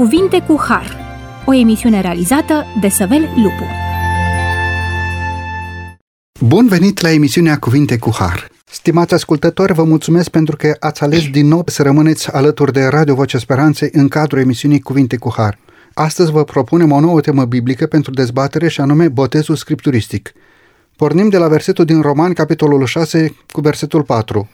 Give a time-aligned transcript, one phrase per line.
[0.00, 0.96] Cuvinte cu Har,
[1.46, 3.64] o emisiune realizată de Săvel Lupu.
[6.40, 8.48] Bun venit la emisiunea Cuvinte cu Har.
[8.64, 13.14] Stimați ascultători, vă mulțumesc pentru că ați ales din nou să rămâneți alături de Radio
[13.14, 15.58] Vocea Speranței în cadrul emisiunii Cuvinte cu Har.
[15.94, 20.32] Astăzi vă propunem o nouă temă biblică pentru dezbatere și anume botezul scripturistic.
[20.96, 24.48] Pornim de la versetul din Roman, capitolul 6, cu versetul 4.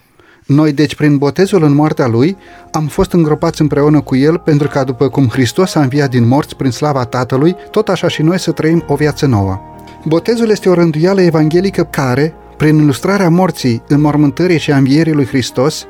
[0.47, 2.37] Noi, deci, prin botezul în moartea Lui,
[2.71, 6.55] am fost îngropați împreună cu El, pentru ca după cum Hristos a înviat din morți
[6.55, 9.59] prin slava Tatălui, tot așa și noi să trăim o viață nouă.
[10.05, 15.85] Botezul este o rânduială evanghelică care, prin ilustrarea morții, înmormântării și a învierii lui Hristos,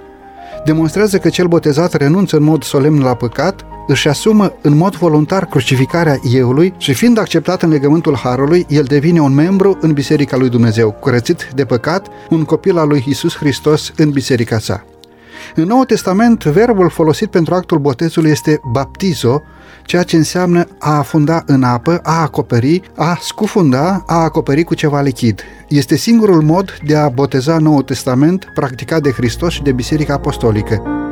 [0.65, 5.45] demonstrează că cel botezat renunță în mod solemn la păcat, își asumă în mod voluntar
[5.45, 10.49] crucificarea euului și fiind acceptat în legământul Harului, el devine un membru în Biserica lui
[10.49, 14.85] Dumnezeu, curățit de păcat, un copil al lui Isus Hristos în biserica sa.
[15.59, 19.41] În Noul Testament, verbul folosit pentru actul botezului este baptizo,
[19.83, 25.01] ceea ce înseamnă a afunda în apă, a acoperi, a scufunda, a acoperi cu ceva
[25.01, 25.41] lichid.
[25.67, 31.06] Este singurul mod de a boteza Noul Testament practicat de Hristos și de Biserica Apostolică.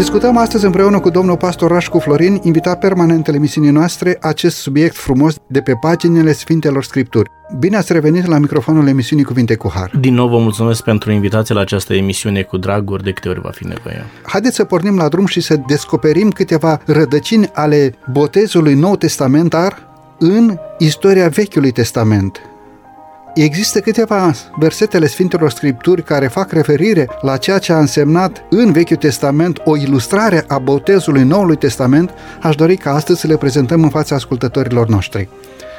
[0.00, 4.96] Discutăm astăzi împreună cu domnul pastor Rașcu Florin, invitat permanent în emisiunii noastre, acest subiect
[4.96, 7.30] frumos de pe paginile Sfintelor Scripturi.
[7.58, 9.90] Bine ați revenit la microfonul emisiunii Cuvinte cu Har.
[10.00, 13.40] Din nou vă mulțumesc pentru invitația la această emisiune cu drag, ori de câte ori
[13.40, 14.04] va fi nevoie.
[14.22, 20.58] Haideți să pornim la drum și să descoperim câteva rădăcini ale botezului nou testamentar în
[20.78, 22.40] istoria Vechiului Testament.
[23.34, 28.96] Există câteva versetele Sfintelor Scripturi care fac referire la ceea ce a însemnat în Vechiul
[28.96, 32.10] Testament o ilustrare a botezului Noului Testament,
[32.42, 35.28] aș dori ca astăzi să le prezentăm în fața ascultătorilor noștri.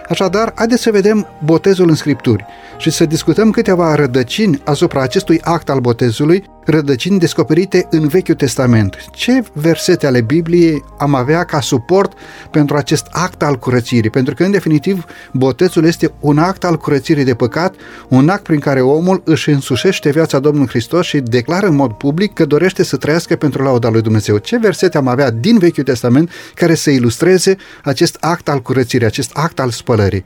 [0.09, 2.45] Așadar, haideți să vedem botezul în Scripturi
[2.77, 8.95] și să discutăm câteva rădăcini asupra acestui act al botezului, rădăcini descoperite în Vechiul Testament.
[9.11, 12.13] Ce versete ale Bibliei am avea ca suport
[12.51, 14.09] pentru acest act al curățirii?
[14.09, 17.75] Pentru că, în definitiv, botezul este un act al curățirii de păcat,
[18.07, 22.33] un act prin care omul își însușește viața Domnului Hristos și declară în mod public
[22.33, 24.37] că dorește să trăiască pentru lauda lui Dumnezeu.
[24.37, 29.31] Ce versete am avea din Vechiul Testament care să ilustreze acest act al curățirii, acest
[29.33, 30.23] act al spălării?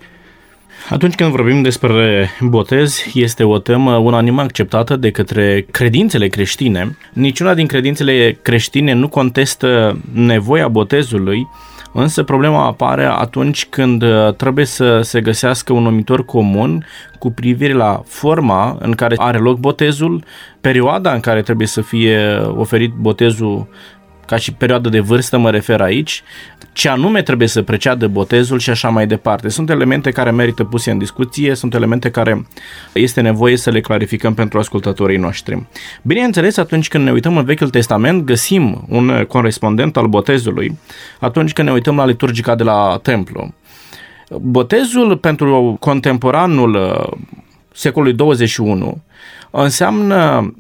[0.89, 6.97] Atunci când vorbim despre botez, este o temă unanim acceptată de către credințele creștine.
[7.13, 11.47] Niciuna din credințele creștine nu contestă nevoia botezului,
[11.93, 16.85] însă problema apare atunci când uh, trebuie să se găsească un numitor comun
[17.19, 20.23] cu privire la forma în care are loc botezul,
[20.61, 23.67] perioada în care trebuie să fie oferit botezul
[24.25, 26.23] ca și perioadă de vârstă mă refer aici,
[26.73, 29.49] ce anume trebuie să preceadă botezul și așa mai departe.
[29.49, 32.47] Sunt elemente care merită puse în discuție, sunt elemente care
[32.93, 35.65] este nevoie să le clarificăm pentru ascultătorii noștri.
[36.01, 40.77] Bineînțeles, atunci când ne uităm în Vechiul Testament, găsim un corespondent al botezului
[41.19, 43.53] atunci când ne uităm la liturgica de la templu.
[44.29, 47.17] Botezul pentru contemporanul uh,
[47.71, 49.01] secolului 21
[49.51, 50.53] înseamnă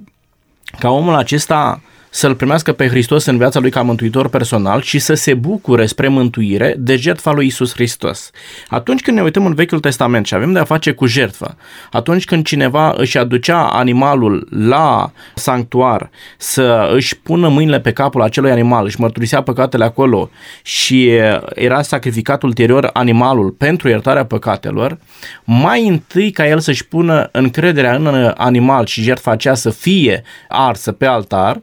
[0.79, 1.81] ca omul acesta
[2.15, 6.07] să-L primească pe Hristos în viața lui ca mântuitor personal și să se bucure spre
[6.07, 8.29] mântuire de jertfa lui Isus Hristos.
[8.67, 11.57] Atunci când ne uităm în Vechiul Testament și avem de a face cu jertfă,
[11.91, 18.51] atunci când cineva își aducea animalul la sanctuar să își pună mâinile pe capul acelui
[18.51, 20.29] animal, își mărturisea păcatele acolo
[20.63, 21.11] și
[21.53, 24.97] era sacrificat ulterior animalul pentru iertarea păcatelor,
[25.43, 30.91] mai întâi ca el să-și pună încrederea în animal și jertfa aceea să fie arsă
[30.91, 31.61] pe altar,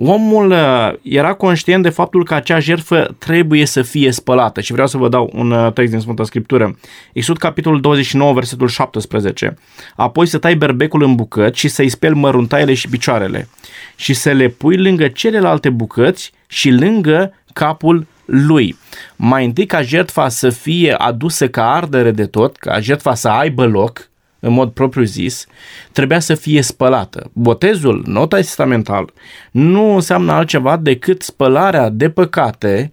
[0.00, 4.86] omul uh, era conștient de faptul că acea jertfă trebuie să fie spălată și vreau
[4.86, 6.78] să vă dau un uh, text din Sfânta Scriptură.
[7.12, 9.56] Exod capitolul 29, versetul 17.
[9.96, 13.48] Apoi să tai berbecul în bucăți și să-i speli măruntaiele și picioarele
[13.96, 18.76] și să le pui lângă celelalte bucăți și lângă capul lui.
[19.16, 23.66] Mai întâi ca jertfa să fie adusă ca ardere de tot, ca jertfa să aibă
[23.66, 24.07] loc,
[24.40, 25.46] în mod propriu zis,
[25.92, 27.30] trebuia să fie spălată.
[27.32, 29.12] Botezul nou testamental
[29.50, 32.92] nu înseamnă altceva decât spălarea de păcate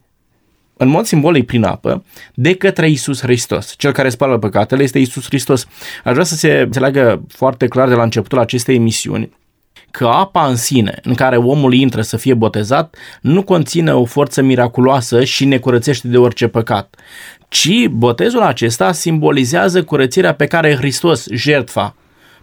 [0.77, 2.03] în mod simbolic prin apă,
[2.33, 3.73] de către Isus Hristos.
[3.77, 5.67] Cel care spală păcatele este Isus Hristos.
[6.03, 9.31] Aș vrea să se înțeleagă foarte clar de la începutul acestei emisiuni
[9.95, 14.41] că apa în sine, în care omul intră să fie botezat, nu conține o forță
[14.41, 16.95] miraculoasă și ne curățește de orice păcat,
[17.47, 21.95] ci botezul acesta simbolizează curățirea pe care Hristos, jertfa,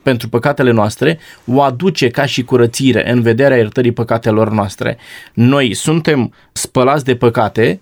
[0.02, 4.98] pentru păcatele noastre, o aduce ca și curățire în vederea iertării păcatelor noastre.
[5.34, 7.80] Noi suntem spălați de păcate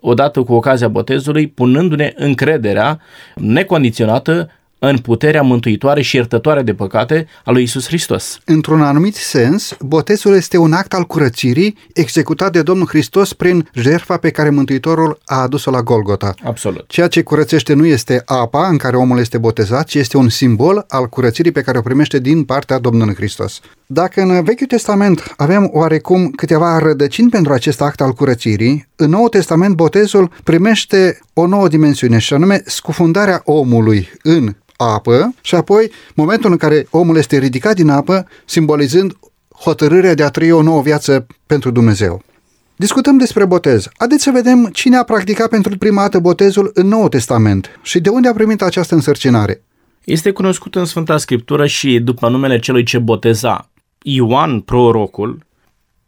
[0.00, 3.00] odată cu ocazia botezului, punându-ne încrederea
[3.34, 4.50] necondiționată
[4.82, 8.38] în puterea mântuitoare și iertătoare de păcate a lui Isus Hristos.
[8.44, 14.16] Într-un anumit sens, botezul este un act al curățirii executat de Domnul Hristos prin jertfa
[14.16, 16.34] pe care Mântuitorul a adus-o la Golgota.
[16.44, 16.84] Absolut.
[16.88, 20.84] Ceea ce curățește nu este apa în care omul este botezat, ci este un simbol
[20.88, 23.60] al curățirii pe care o primește din partea Domnului Hristos.
[23.86, 29.28] Dacă în Vechiul Testament avem oarecum câteva rădăcini pentru acest act al curățirii, în Noul
[29.28, 34.54] Testament botezul primește o nouă dimensiune și anume scufundarea omului în
[34.84, 39.12] apă și apoi momentul în care omul este ridicat din apă, simbolizând
[39.60, 42.22] hotărârea de a trăi o nouă viață pentru Dumnezeu.
[42.76, 43.88] Discutăm despre botez.
[43.96, 48.08] Haideți să vedem cine a practicat pentru prima dată botezul în Noul Testament și de
[48.08, 49.62] unde a primit această însărcinare.
[50.04, 53.70] Este cunoscut în Sfânta Scriptură și după numele celui ce boteza.
[54.02, 55.46] Ioan, prorocul,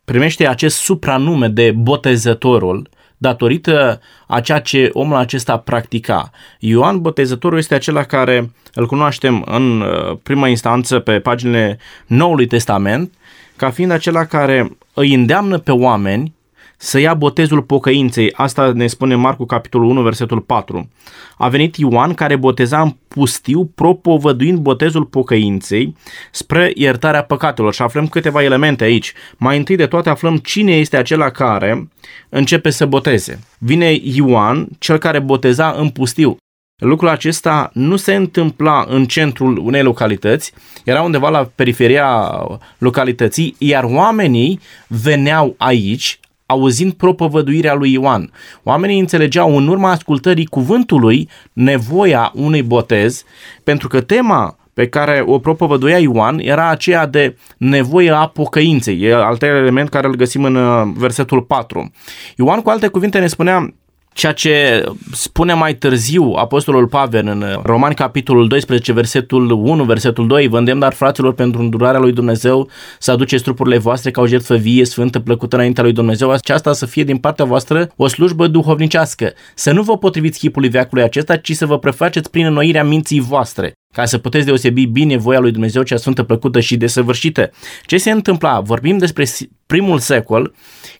[0.05, 2.89] primește acest supranume de botezătorul
[3.23, 6.31] datorită a ceea ce omul acesta practica.
[6.59, 13.13] Ioan Botezătorul este acela care îl cunoaștem în uh, prima instanță pe paginile Noului Testament,
[13.57, 16.35] ca fiind acela care îi îndeamnă pe oameni
[16.83, 18.33] să ia botezul pocăinței.
[18.33, 20.89] Asta ne spune Marcu capitolul 1, versetul 4.
[21.37, 25.97] A venit Ioan care boteza în pustiu, propovăduind botezul pocăinței
[26.31, 27.75] spre iertarea păcatelor.
[27.75, 29.13] Și aflăm câteva elemente aici.
[29.37, 31.89] Mai întâi de toate aflăm cine este acela care
[32.29, 33.41] începe să boteze.
[33.59, 36.37] Vine Ioan, cel care boteza în pustiu.
[36.81, 40.53] Lucrul acesta nu se întâmpla în centrul unei localități,
[40.85, 42.31] era undeva la periferia
[42.79, 46.21] localității, iar oamenii veneau aici
[46.53, 48.31] auzind propovăduirea lui Ioan.
[48.63, 53.25] Oamenii înțelegeau în urma ascultării cuvântului nevoia unui botez,
[53.65, 59.03] pentru că tema pe care o propovăduia Ioan era aceea de nevoie a pocăinței.
[59.03, 61.91] E al treilea element care îl găsim în uh, versetul 4.
[62.37, 63.75] Ioan, cu alte cuvinte, ne spunea
[64.13, 70.49] Ceea ce spune mai târziu Apostolul Pavel în Romani capitolul 12, versetul 1, versetul 2,
[70.49, 72.69] vă îndemn dar fraților pentru îndurarea lui Dumnezeu
[72.99, 76.87] să aduceți trupurile voastre ca o jertfă vie, sfântă, plăcută înaintea lui Dumnezeu, aceasta să
[76.87, 79.33] fie din partea voastră o slujbă duhovnicească.
[79.55, 83.73] Să nu vă potriviți chipului veacului acesta, ci să vă prefaceți prin înnoirea minții voastre
[83.93, 87.51] ca să puteți deosebi bine voia lui Dumnezeu cea sfântă, plăcută și desăvârșită.
[87.87, 88.61] Ce se întâmpla?
[88.61, 89.25] Vorbim despre
[89.67, 90.55] primul secol,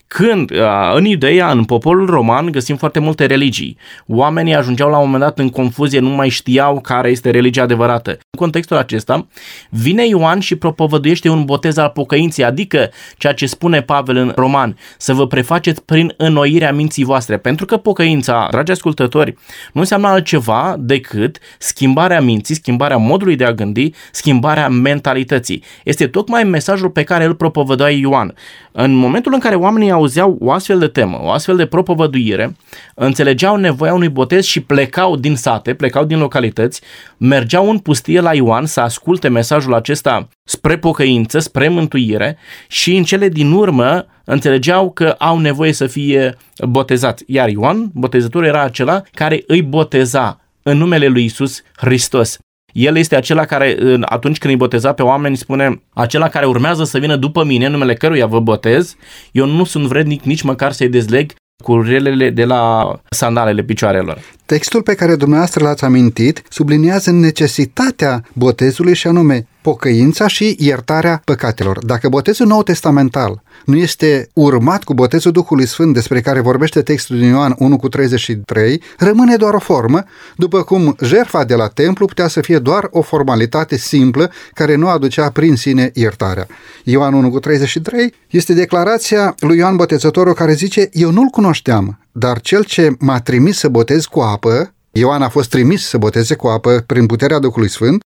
[0.07, 0.51] când
[0.95, 3.77] în Iudeia, în poporul roman, găsim foarte multe religii.
[4.07, 8.09] Oamenii ajungeau la un moment dat în confuzie, nu mai știau care este religia adevărată.
[8.09, 9.27] În contextul acesta,
[9.69, 14.77] vine Ioan și propovăduiește un botez al pocăinței, adică ceea ce spune Pavel în roman,
[14.97, 17.37] să vă prefaceți prin înnoirea minții voastre.
[17.37, 19.35] Pentru că pocăința, dragi ascultători,
[19.73, 25.63] nu înseamnă altceva decât schimbarea minții, schimbarea modului de a gândi, schimbarea mentalității.
[25.83, 28.33] Este tocmai mesajul pe care îl propovădua Ioan.
[28.71, 32.55] În momentul în care oamenii auzeau o astfel de temă, o astfel de propovăduire,
[32.95, 36.81] înțelegeau nevoia unui botez și plecau din sate, plecau din localități,
[37.17, 42.37] mergeau în pustie la Ioan să asculte mesajul acesta spre pocăință, spre mântuire
[42.67, 46.37] și în cele din urmă înțelegeau că au nevoie să fie
[46.69, 47.23] botezați.
[47.27, 52.39] Iar Ioan, botezătorul, era acela care îi boteza în numele lui Isus Hristos.
[52.73, 56.99] El este acela care, atunci când îi boteza pe oameni, spune, acela care urmează să
[56.99, 58.95] vină după mine, numele căruia vă botez,
[59.31, 61.33] eu nu sunt vrednic nici măcar să-i dezleg
[61.63, 64.17] cu relele de la sandalele picioarelor.
[64.45, 71.85] Textul pe care dumneavoastră l-ați amintit subliniază necesitatea botezului și anume pocăința și iertarea păcatelor.
[71.85, 77.17] Dacă botezul nou testamental nu este urmat cu botezul Duhului Sfânt despre care vorbește textul
[77.17, 80.03] din Ioan 1 cu 33, rămâne doar o formă,
[80.35, 84.87] după cum jertfa de la templu putea să fie doar o formalitate simplă care nu
[84.87, 86.47] aducea prin sine iertarea.
[86.83, 92.41] Ioan 1 cu 33 este declarația lui Ioan Botezătorul care zice, eu nu-l cunoșteam, dar
[92.41, 96.47] cel ce m-a trimis să botez cu apă, Ioan a fost trimis să boteze cu
[96.47, 98.01] apă prin puterea Duhului Sfânt,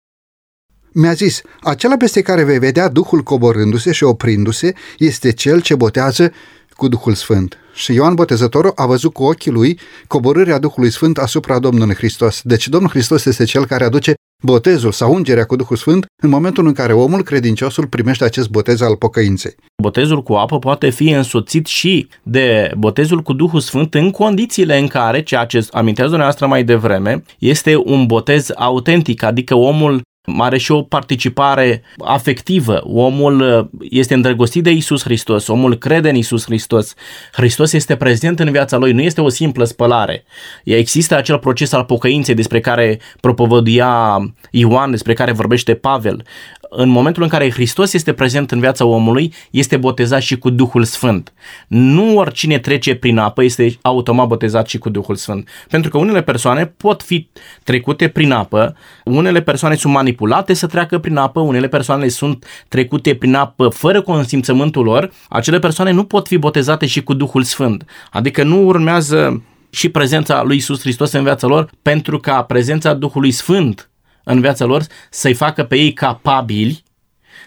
[0.91, 6.31] mi-a zis, acela peste care vei vedea Duhul coborându-se și oprindu-se este cel ce botează
[6.77, 7.57] cu Duhul Sfânt.
[7.73, 12.41] Și Ioan Botezătorul a văzut cu ochii lui coborârea Duhului Sfânt asupra Domnului Hristos.
[12.43, 16.67] Deci Domnul Hristos este cel care aduce botezul sau ungerea cu Duhul Sfânt în momentul
[16.67, 19.55] în care omul credinciosul primește acest botez al pocăinței.
[19.81, 24.87] Botezul cu apă poate fi însoțit și de botezul cu Duhul Sfânt în condițiile în
[24.87, 30.01] care, ceea ce amintează dumneavoastră mai devreme, este un botez autentic, adică omul
[30.35, 32.81] are și o participare afectivă.
[32.83, 36.93] Omul uh, este îndrăgostit de Isus Hristos, omul crede în Isus Hristos.
[37.31, 40.23] Hristos este prezent în viața lui, nu este o simplă spălare.
[40.63, 44.17] Există acel proces al pocăinței despre care propovăduia
[44.51, 46.23] Ioan, despre care vorbește Pavel
[46.69, 50.83] în momentul în care Hristos este prezent în viața omului, este botezat și cu Duhul
[50.83, 51.33] Sfânt.
[51.67, 55.49] Nu oricine trece prin apă este automat botezat și cu Duhul Sfânt.
[55.69, 57.29] Pentru că unele persoane pot fi
[57.63, 63.15] trecute prin apă, unele persoane sunt manipulate să treacă prin apă, unele persoane sunt trecute
[63.15, 67.85] prin apă fără consimțământul lor, acele persoane nu pot fi botezate și cu Duhul Sfânt.
[68.11, 73.31] Adică nu urmează și prezența lui Isus Hristos în viața lor, pentru ca prezența Duhului
[73.31, 73.89] Sfânt
[74.27, 76.85] în viața lor să-i facă pe ei capabili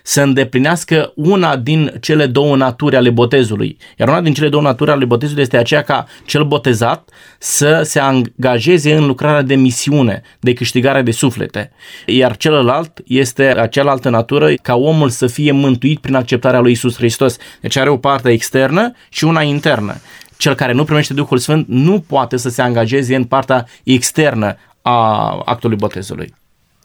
[0.03, 3.77] să îndeplinească una din cele două naturi ale botezului.
[3.99, 7.09] Iar una din cele două naturi ale botezului este aceea ca cel botezat
[7.39, 11.73] să se angajeze în lucrarea de misiune, de câștigare de suflete.
[12.07, 17.37] Iar celălalt este aceealaltă natură ca omul să fie mântuit prin acceptarea lui Isus Hristos.
[17.61, 19.97] Deci are o parte externă și una internă.
[20.37, 25.29] Cel care nu primește Duhul Sfânt nu poate să se angajeze în partea externă a
[25.45, 26.35] actului botezului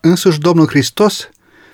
[0.06, 1.30] însuși Domnul Hristos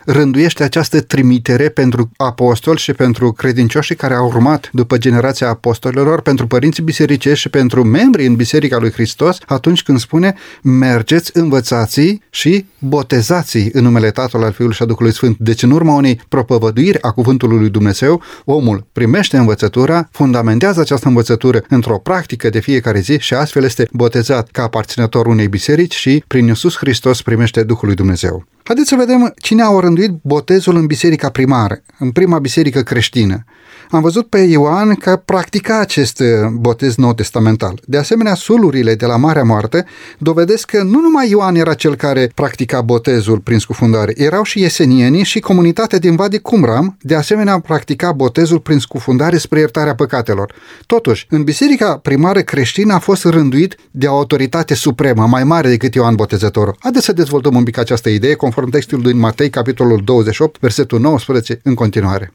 [0.06, 6.48] rânduiește această trimitere pentru apostoli și pentru credincioșii care au urmat după generația apostolilor, pentru
[6.48, 12.66] părinții bisericești și pentru membrii în Biserica lui Hristos, atunci când spune mergeți, învățați și
[12.80, 15.38] botezați în numele Tatălui, al Fiului și a Duhului Sfânt.
[15.40, 21.64] Deci în urma unei propovăduiri a Cuvântului lui Dumnezeu, omul primește învățătura, fundamentează această învățătură
[21.70, 26.48] într-o practică de fiecare zi și astfel este botezat ca aparținător unei biserici și prin
[26.48, 28.46] Iisus Hristos primește Duhul lui Dumnezeu.
[28.64, 33.44] Haideți să vedem cine a orânduit botezul în biserica primară, în prima biserică creștină
[33.92, 37.80] am văzut pe Ioan că practica acest uh, botez nou testamental.
[37.86, 39.86] De asemenea, sulurile de la Marea Moarte
[40.18, 45.24] dovedesc că nu numai Ioan era cel care practica botezul prin scufundare, erau și esenienii
[45.24, 50.54] și comunitatea din Vadi Cumram, de asemenea practica botezul prin scufundare spre iertarea păcatelor.
[50.86, 55.94] Totuși, în biserica primară creștină a fost rânduit de o autoritate supremă, mai mare decât
[55.94, 56.76] Ioan Botezătorul.
[56.80, 61.60] Haideți să dezvoltăm un pic această idee, conform textului din Matei, capitolul 28, versetul 19,
[61.64, 62.34] în continuare.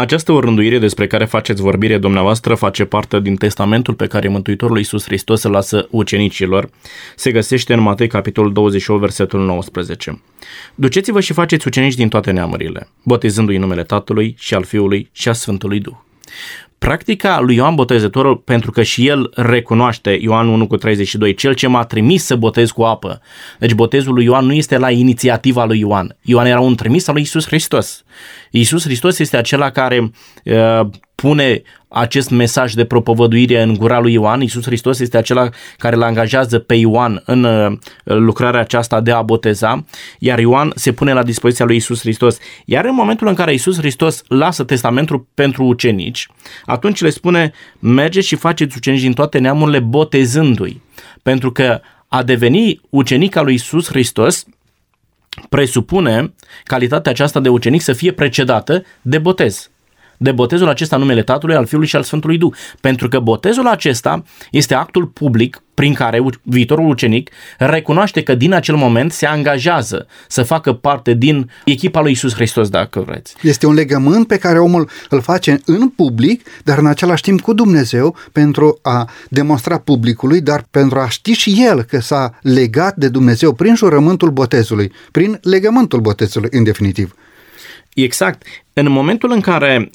[0.00, 5.04] Această orânduire despre care faceți vorbire dumneavoastră face parte din testamentul pe care Mântuitorul Iisus
[5.04, 6.70] Hristos îl lasă ucenicilor.
[7.16, 10.22] Se găsește în Matei capitolul 28, versetul 19.
[10.74, 15.32] Duceți-vă și faceți ucenici din toate neamurile, botezându-i numele Tatălui și al Fiului și a
[15.32, 15.96] Sfântului Duh.
[16.86, 21.66] Practica lui Ioan Botezătorul, pentru că și el recunoaște, Ioan 1 cu 32, cel ce
[21.66, 23.20] m-a trimis să botez cu apă.
[23.58, 26.16] Deci botezul lui Ioan nu este la inițiativa lui Ioan.
[26.22, 28.04] Ioan era un trimis al lui Isus Hristos.
[28.50, 30.10] Isus Hristos este acela care
[30.44, 30.80] uh,
[31.20, 34.40] pune acest mesaj de propovăduire în gura lui Ioan.
[34.40, 35.48] Isus Hristos este acela
[35.78, 39.84] care îl angajează pe Ioan în uh, lucrarea aceasta de a boteza,
[40.18, 42.38] iar Ioan se pune la dispoziția lui Isus Hristos.
[42.64, 46.28] Iar în momentul în care Isus Hristos lasă testamentul pentru ucenici,
[46.64, 50.82] atunci le spune, mergeți și faceți ucenici din toate neamurile botezându-i.
[51.22, 54.44] Pentru că a deveni ucenic al lui Isus Hristos
[55.48, 56.34] presupune
[56.64, 59.70] calitatea aceasta de ucenic să fie precedată de botez
[60.22, 62.52] de botezul acesta în numele Tatălui, al Fiului și al Sfântului Duh.
[62.80, 68.76] Pentru că botezul acesta este actul public prin care viitorul ucenic recunoaște că din acel
[68.76, 73.34] moment se angajează să facă parte din echipa lui Isus Hristos, dacă vreți.
[73.42, 77.52] Este un legământ pe care omul îl face în public, dar în același timp cu
[77.52, 83.08] Dumnezeu pentru a demonstra publicului, dar pentru a ști și el că s-a legat de
[83.08, 87.14] Dumnezeu prin jurământul botezului, prin legământul botezului, în definitiv.
[87.94, 88.42] Exact.
[88.72, 89.90] În momentul în care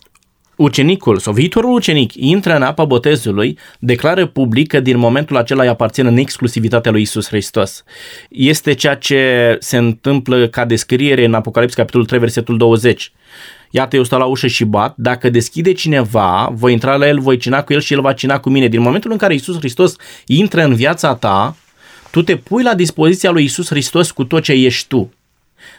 [0.56, 5.70] ucenicul sau viitorul ucenic intră în apa botezului, declară public că din momentul acela îi
[5.70, 7.84] aparține în exclusivitatea lui Isus Hristos.
[8.30, 13.12] Este ceea ce se întâmplă ca descriere în Apocalipsa capitolul 3, versetul 20.
[13.70, 17.38] Iată, eu stau la ușă și bat, dacă deschide cineva, voi intra la el, voi
[17.38, 18.68] cina cu el și el va cina cu mine.
[18.68, 19.96] Din momentul în care Isus Hristos
[20.26, 21.56] intră în viața ta,
[22.12, 25.14] tu te pui la dispoziția lui Isus Hristos cu tot ce ești tu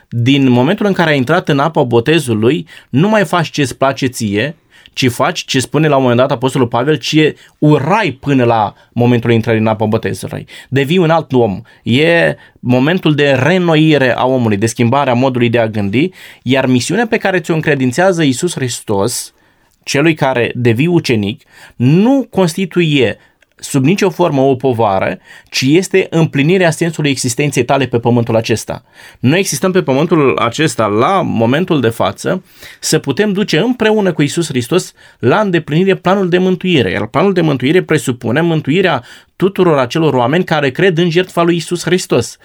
[0.08, 4.06] din momentul în care ai intrat în apa botezului, nu mai faci ce îți place
[4.06, 4.56] ție,
[4.96, 9.30] ci faci ce spune la un moment dat Apostolul Pavel, ce urai până la momentul
[9.30, 10.46] intrării în apă botezului.
[10.68, 11.60] Devii un alt om.
[11.82, 16.10] E momentul de renoire a omului, de schimbare a modului de a gândi,
[16.42, 19.34] iar misiunea pe care ți-o încredințează Iisus Hristos,
[19.82, 21.42] celui care devii ucenic,
[21.76, 23.18] nu constituie
[23.58, 25.18] sub nicio formă o povară,
[25.50, 28.84] ci este împlinirea sensului existenței tale pe pământul acesta.
[29.18, 32.44] Noi existăm pe pământul acesta la momentul de față
[32.80, 36.90] să putem duce împreună cu Isus Hristos la îndeplinire planul de mântuire.
[36.90, 39.02] Iar planul de mântuire presupune mântuirea
[39.36, 42.36] tuturor acelor oameni care cred în jertfa lui Isus Hristos.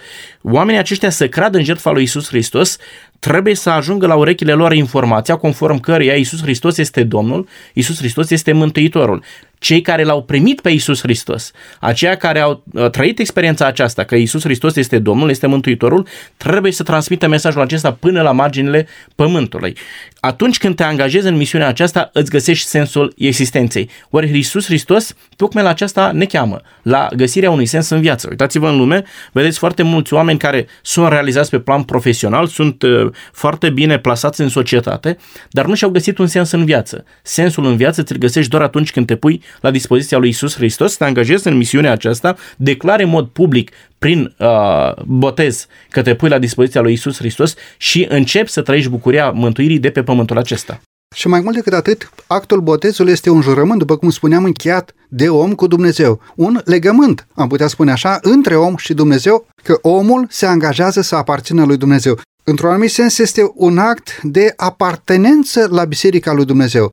[0.42, 2.76] Oamenii aceștia să creadă în jertfa lui Isus Hristos
[3.18, 8.30] trebuie să ajungă la urechile lor informația conform căreia Isus Hristos este Domnul, Isus Hristos
[8.30, 9.22] este Mântuitorul
[9.62, 14.14] cei care l-au primit pe Isus Hristos, aceia care au uh, trăit experiența aceasta, că
[14.14, 16.06] Isus Hristos este Domnul, este Mântuitorul,
[16.36, 19.76] trebuie să transmită mesajul acesta până la marginile pământului.
[20.20, 23.90] Atunci când te angajezi în misiunea aceasta, îți găsești sensul existenței.
[24.10, 28.26] Ori Isus Hristos, tocmai la aceasta ne cheamă, la găsirea unui sens în viață.
[28.30, 33.10] Uitați-vă în lume, vedeți foarte mulți oameni care sunt realizați pe plan profesional, sunt uh,
[33.32, 35.16] foarte bine plasați în societate,
[35.50, 37.04] dar nu și-au găsit un sens în viață.
[37.22, 40.96] Sensul în viață ți-l găsești doar atunci când te pui la dispoziția lui Isus Hristos,
[40.96, 46.28] te angajezi în misiunea aceasta, declare în mod public prin uh, botez că te pui
[46.28, 50.80] la dispoziția lui Isus Hristos și începi să trăiești bucuria mântuirii de pe pământul acesta.
[51.12, 55.28] Și mai mult decât atât, actul botezului este un jurământ, după cum spuneam, încheiat de
[55.28, 56.20] om cu Dumnezeu.
[56.36, 61.16] Un legământ, am putea spune așa, între om și Dumnezeu, că omul se angajează să
[61.16, 62.20] aparțină lui Dumnezeu.
[62.44, 66.90] Într-un anumit sens este un act de apartenență la Biserica lui Dumnezeu.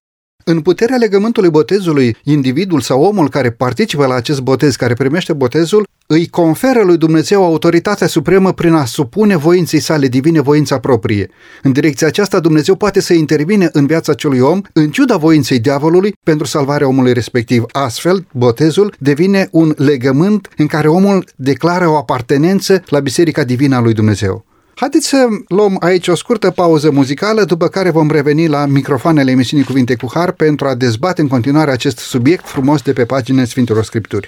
[0.51, 5.87] În puterea legământului botezului, individul sau omul care participă la acest botez, care primește botezul,
[6.07, 11.29] îi conferă lui Dumnezeu autoritatea supremă prin a supune voinței sale divine voința proprie.
[11.63, 16.13] În direcția aceasta, Dumnezeu poate să intervine în viața acelui om, în ciuda voinței diavolului,
[16.23, 17.63] pentru salvarea omului respectiv.
[17.71, 23.81] Astfel, botezul devine un legământ în care omul declară o apartenență la Biserica Divină a
[23.81, 24.48] lui Dumnezeu.
[24.79, 29.65] Haideți să luăm aici o scurtă pauză muzicală, după care vom reveni la microfoanele emisiunii
[29.65, 33.83] Cuvinte cu Har pentru a dezbate în continuare acest subiect frumos de pe paginile Sfintelor
[33.83, 34.27] Scripturi.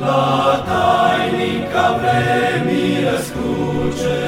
[0.00, 4.18] La tainica vremii răscruce,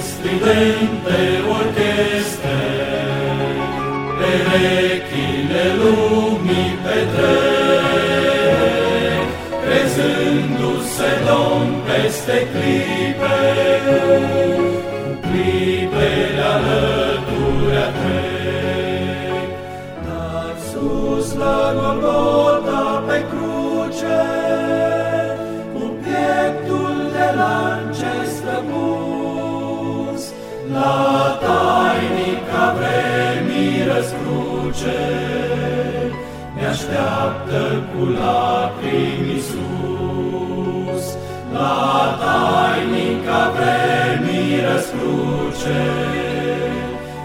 [0.00, 1.20] stridente
[1.58, 2.58] orchestre,
[4.18, 6.25] perechile lumii
[12.26, 13.38] peste clipe,
[15.04, 19.48] cu clipele alături trec.
[20.06, 24.22] Dar sus la Golgota pe cruce,
[25.74, 30.16] cu pieptul de lance străbun,
[30.72, 35.00] la tainica vremii răscruce,
[36.54, 37.60] ne așteaptă
[37.90, 38.65] cu lacrimi
[43.26, 45.82] tainica vremii răscruce,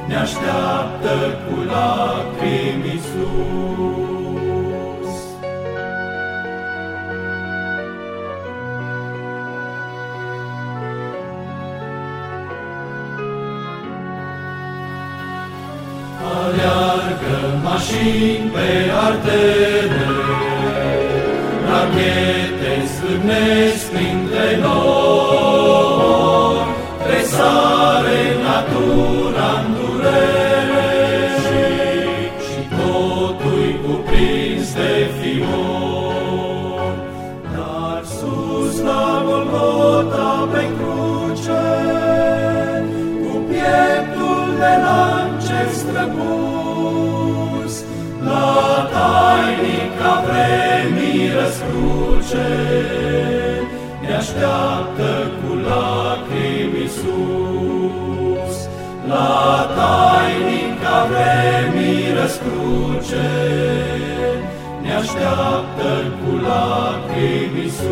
[0.08, 3.70] ne așteaptă cu lacrimi sus.
[17.64, 20.08] mașini pe artere,
[21.68, 25.31] rachete slâgnesc printre noi,
[27.42, 30.92] tresare natura în durere
[31.44, 31.64] și,
[32.46, 36.94] și totul cuprins de fior.
[37.54, 41.64] Dar sus la Golgota pe cruce,
[43.24, 47.22] cu pieptul de lance străbun,
[48.26, 52.50] la tainica vremii răscruce,
[54.02, 55.21] ne așteaptă
[59.12, 63.30] la tainica vremii răscruce,
[64.82, 67.90] ne așteaptă cu lacrimi Iisus.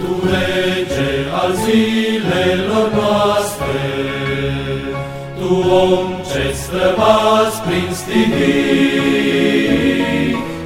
[0.00, 3.86] Tu rege al zilelor noastre,
[5.38, 9.56] Tu om ce străbați prin stigii,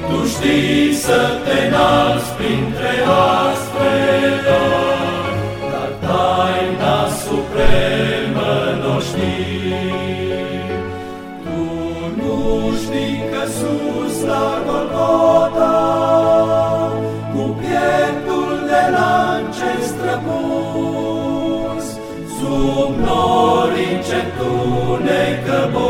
[0.09, 2.93] Tu știi să te nasc printre
[3.47, 4.39] astfel,
[5.71, 9.73] dar taina supremă nu știi.
[11.43, 11.61] Tu
[12.17, 12.37] nu
[12.83, 14.02] știi că sus
[25.03, 25.82] unshakable.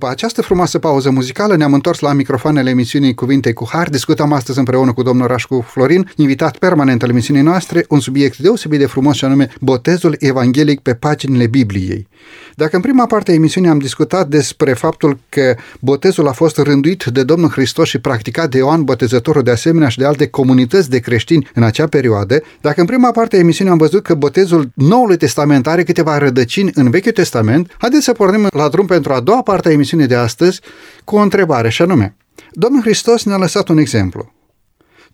[0.00, 3.88] După această frumoasă pauză muzicală, ne-am întors la microfoanele emisiunii Cuvinte cu Har.
[3.88, 8.78] Discutăm astăzi împreună cu domnul Rașcu Florin, invitat permanent al emisiunii noastre, un subiect deosebit
[8.78, 12.08] de frumos și anume botezul evanghelic pe paginile Bibliei.
[12.54, 17.04] Dacă în prima parte a emisiunii am discutat despre faptul că botezul a fost rânduit
[17.04, 20.98] de Domnul Hristos și practicat de Ioan Botezătorul de asemenea și de alte comunități de
[20.98, 25.16] creștini în acea perioadă, dacă în prima parte a emisiunii am văzut că botezul Noului
[25.16, 29.42] Testament are câteva rădăcini în Vechiul Testament, haideți să pornim la drum pentru a doua
[29.42, 30.60] parte a emisiunii de astăzi
[31.04, 32.16] cu o întrebare și anume,
[32.52, 34.32] Domnul Hristos ne-a lăsat un exemplu.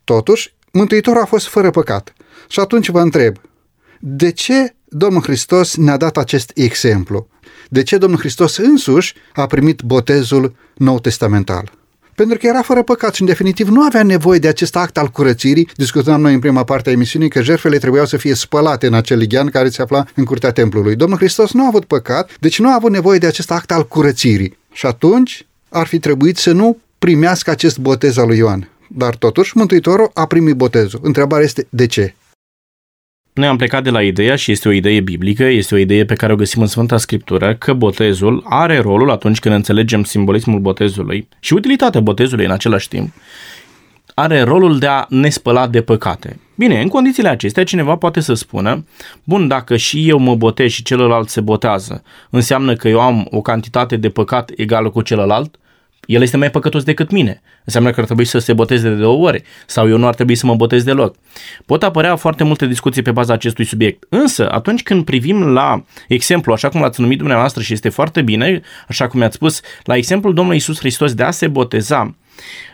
[0.03, 2.13] Totuși, Mântuitorul a fost fără păcat.
[2.47, 3.35] Și atunci vă întreb,
[3.99, 7.27] de ce Domnul Hristos ne-a dat acest exemplu?
[7.69, 11.71] De ce Domnul Hristos însuși a primit botezul nou testamental?
[12.15, 15.07] Pentru că era fără păcat și, în definitiv, nu avea nevoie de acest act al
[15.07, 15.69] curățirii.
[15.75, 19.17] Discutăm noi în prima parte a emisiunii că jertfele trebuiau să fie spălate în acel
[19.17, 20.95] lighean care se afla în curtea templului.
[20.95, 23.87] Domnul Hristos nu a avut păcat, deci nu a avut nevoie de acest act al
[23.87, 24.57] curățirii.
[24.71, 28.69] Și atunci ar fi trebuit să nu primească acest botez al lui Ioan.
[28.89, 30.99] Dar totuși, Mântuitorul a primit botezul.
[31.03, 32.15] Întrebarea este de ce?
[33.37, 36.13] Noi am plecat de la ideea, și este o idee biblică, este o idee pe
[36.13, 41.27] care o găsim în Sfânta Scriptură, că botezul are rolul atunci când înțelegem simbolismul botezului
[41.39, 43.13] și utilitatea botezului în același timp,
[44.13, 46.39] are rolul de a ne spăla de păcate.
[46.55, 48.85] Bine, în condițiile acestea, cineva poate să spună,
[49.23, 53.41] bun, dacă și eu mă botez și celălalt se botează, înseamnă că eu am o
[53.41, 55.59] cantitate de păcat egală cu celălalt?
[56.07, 57.41] El este mai păcătos decât mine.
[57.63, 60.35] Înseamnă că ar trebui să se boteze de două ori sau eu nu ar trebui
[60.35, 61.15] să mă botez deloc.
[61.65, 64.03] Pot apărea foarte multe discuții pe baza acestui subiect.
[64.09, 68.61] Însă, atunci când privim la exemplu, așa cum l-ați numit dumneavoastră și este foarte bine,
[68.87, 72.15] așa cum mi-ați spus, la exemplul Domnului Isus Hristos de a se boteza,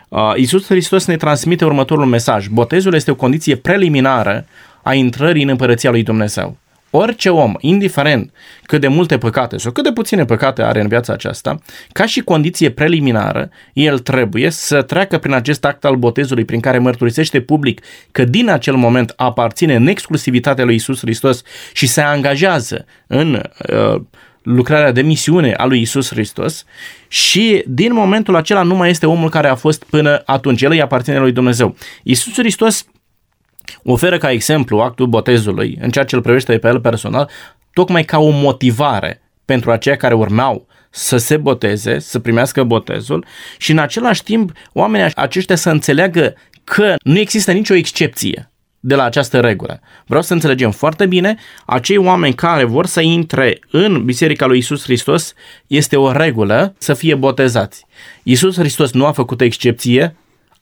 [0.08, 2.46] uh, Isus Hristos ne transmite următorul mesaj.
[2.46, 4.46] Botezul este o condiție preliminară
[4.82, 6.56] a intrării în împărăția lui Dumnezeu.
[6.96, 11.12] Orice om, indiferent cât de multe păcate sau cât de puține păcate are în viața
[11.12, 11.58] aceasta,
[11.92, 16.78] ca și condiție preliminară, el trebuie să treacă prin acest act al botezului prin care
[16.78, 17.80] mărturisește public
[18.12, 24.00] că din acel moment aparține în exclusivitatea lui Isus Hristos și se angajează în uh,
[24.42, 26.64] lucrarea de misiune a lui Isus Hristos
[27.08, 30.62] și din momentul acela nu mai este omul care a fost până atunci.
[30.62, 31.76] El îi aparține lui Dumnezeu.
[32.02, 32.86] Isus Hristos
[33.84, 37.30] oferă ca exemplu actul botezului în ceea ce îl privește pe el personal,
[37.72, 43.24] tocmai ca o motivare pentru aceia care urmau să se boteze, să primească botezul
[43.58, 48.48] și în același timp oamenii aceștia să înțeleagă că nu există nicio excepție
[48.80, 49.80] de la această regulă.
[50.06, 54.82] Vreau să înțelegem foarte bine, acei oameni care vor să intre în Biserica lui Isus
[54.82, 55.34] Hristos
[55.66, 57.86] este o regulă să fie botezați.
[58.22, 60.16] Isus Hristos nu a făcut excepție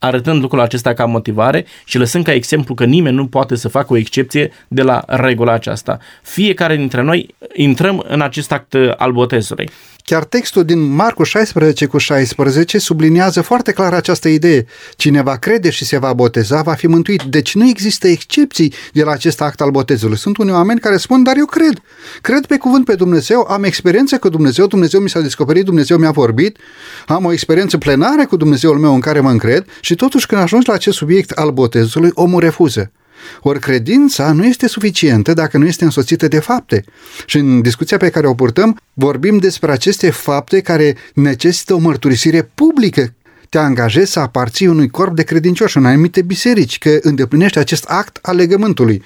[0.05, 3.93] arătând lucrul acesta ca motivare și lăsând ca exemplu că nimeni nu poate să facă
[3.93, 5.99] o excepție de la regula aceasta.
[6.23, 9.69] Fiecare dintre noi intrăm în acest act al botezului.
[10.05, 14.67] Chiar textul din Marcu 16 cu 16 subliniază foarte clar această idee.
[14.97, 17.23] Cine va crede și se va boteza va fi mântuit.
[17.23, 20.17] Deci nu există excepții de la acest act al botezului.
[20.17, 21.83] Sunt unii oameni care spun, dar eu cred.
[22.21, 26.11] Cred pe cuvânt pe Dumnezeu, am experiență cu Dumnezeu, Dumnezeu mi s-a descoperit, Dumnezeu mi-a
[26.11, 26.59] vorbit,
[27.07, 30.69] am o experiență plenară cu Dumnezeul meu în care mă încred și totuși când ajungi
[30.69, 32.93] la acest subiect al botezului, omul refuză.
[33.41, 36.85] Ori credința nu este suficientă dacă nu este însoțită de fapte.
[37.27, 42.51] Și în discuția pe care o purtăm, vorbim despre aceste fapte care necesită o mărturisire
[42.55, 43.15] publică
[43.53, 48.19] te angajezi să aparții unui corp de credincioși în anumite biserici, că îndeplinești acest act
[48.23, 49.03] al legământului.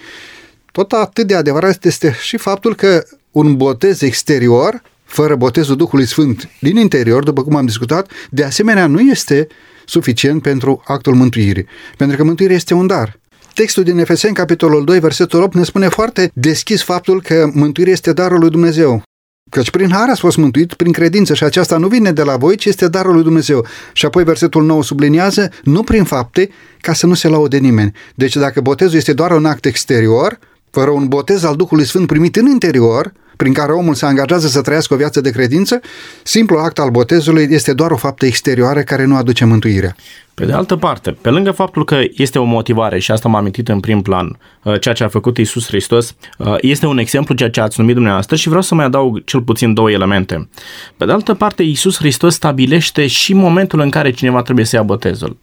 [0.73, 6.49] tot atât de adevărat este și faptul că un botez exterior, fără botezul Duhului Sfânt
[6.61, 9.47] din interior, după cum am discutat, de asemenea nu este
[9.85, 11.67] suficient pentru actul mântuirii.
[11.97, 13.19] Pentru că mântuirea este un dar.
[13.57, 18.13] Textul din Efeseni, capitolul 2, versetul 8, ne spune foarte deschis faptul că mântuirea este
[18.13, 19.03] darul lui Dumnezeu.
[19.51, 22.57] Căci prin har ați fost mântuit prin credință și aceasta nu vine de la voi,
[22.57, 23.67] ci este darul lui Dumnezeu.
[23.93, 27.93] Și apoi versetul 9 subliniază, nu prin fapte, ca să nu se laude nimeni.
[28.15, 30.39] Deci dacă botezul este doar un act exterior,
[30.71, 34.61] fără un botez al Duhului Sfânt primit în interior, prin care omul se angajează să
[34.61, 35.81] trăiască o viață de credință,
[36.23, 39.97] simplul act al botezului este doar o faptă exterioară care nu aduce mântuirea.
[40.37, 43.69] Pe de altă parte, pe lângă faptul că este o motivare, și asta m-am amintit
[43.69, 47.51] în prim plan, uh, ceea ce a făcut Isus Hristos, uh, este un exemplu ceea
[47.51, 50.49] ce ați numit dumneavoastră și vreau să mai adaug cel puțin două elemente.
[50.97, 54.83] Pe de altă parte, Isus Hristos stabilește și momentul în care cineva trebuie să ia
[54.83, 55.37] botezul.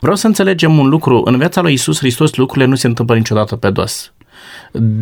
[0.00, 3.56] Vreau să înțelegem un lucru, în viața lui Isus Hristos lucrurile nu se întâmplă niciodată
[3.56, 4.12] pe dos.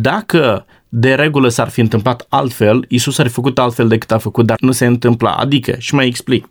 [0.01, 4.45] Dacă de regulă s-ar fi întâmplat altfel, Isus ar fi făcut altfel decât a făcut,
[4.45, 5.31] dar nu se întâmpla.
[5.31, 6.45] Adică, și mai explic,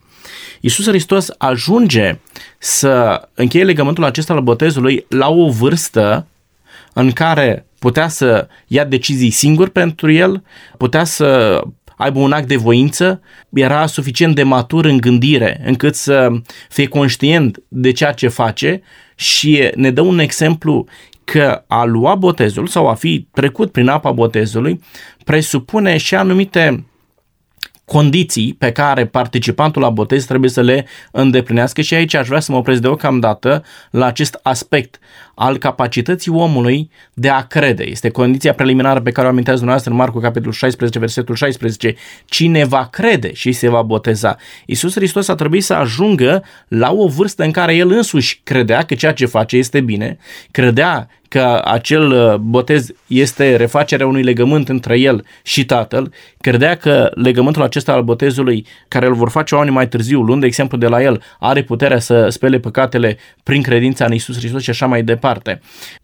[0.61, 2.19] Isus Hristos ajunge
[2.59, 6.27] să încheie legământul acesta al botezului la o vârstă
[6.93, 10.43] în care putea să ia decizii singur pentru el,
[10.77, 11.61] putea să
[11.97, 16.29] aibă un act de voință, era suficient de matur în gândire încât să
[16.69, 18.83] fie conștient de ceea ce face
[19.14, 20.87] și ne dă un exemplu
[21.25, 24.81] că a lua botezul sau a fi trecut prin apa botezului
[25.25, 26.85] presupune și anumite
[27.88, 32.53] condiții pe care participantul la botez trebuie să le îndeplinească și aici aș vrea să
[32.53, 34.98] mă opresc deocamdată la acest aspect
[35.38, 37.85] al capacității omului de a crede.
[37.85, 41.94] Este condiția preliminară pe care o amintează dumneavoastră în Marcu capitolul 16, versetul 16.
[42.24, 44.37] Cine va crede și se va boteza.
[44.66, 48.94] Iisus Hristos a trebuit să ajungă la o vârstă în care el însuși credea că
[48.94, 50.18] ceea ce face este bine,
[50.51, 57.11] credea că acel uh, botez este refacerea unui legământ între el și tatăl, credea că
[57.14, 60.87] legământul acesta al botezului, care îl vor face oamenii mai târziu, luând de exemplu de
[60.87, 65.03] la el, are puterea să spele păcatele prin credința în Isus Hristos și așa mai
[65.03, 65.27] departe.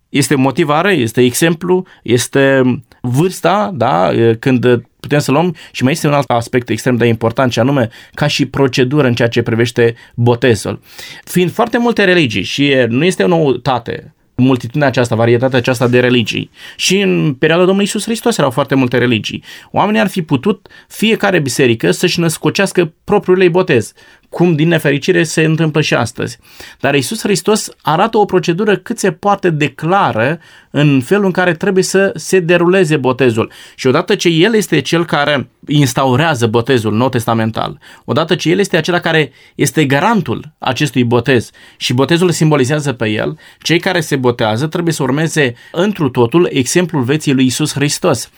[0.09, 2.63] Este motivare, este exemplu, este
[3.01, 7.53] vârsta, da, când putem să luăm și mai este un alt aspect extrem de important,
[7.53, 10.81] și anume ca și procedură în ceea ce privește botezul.
[11.25, 16.51] Fiind foarte multe religii și nu este o noutate, multitudinea aceasta, varietatea aceasta de religii.
[16.77, 19.43] Și în perioada Domnului Isus Hristos erau foarte multe religii.
[19.71, 23.93] Oamenii ar fi putut fiecare biserică să-și născocească propriul ei botez
[24.35, 26.38] cum din nefericire se întâmplă și astăzi.
[26.81, 30.38] Dar Isus Hristos arată o procedură cât se poate declară
[30.70, 33.53] în felul în care trebuie să se deruleze botezul.
[33.75, 38.77] Și odată ce El este cel care instaurează botezul nou testamental, odată ce El este
[38.77, 44.66] acela care este garantul acestui botez și botezul simbolizează pe El, cei care se botează
[44.66, 48.31] trebuie să urmeze întru totul exemplul veții lui Isus Hristos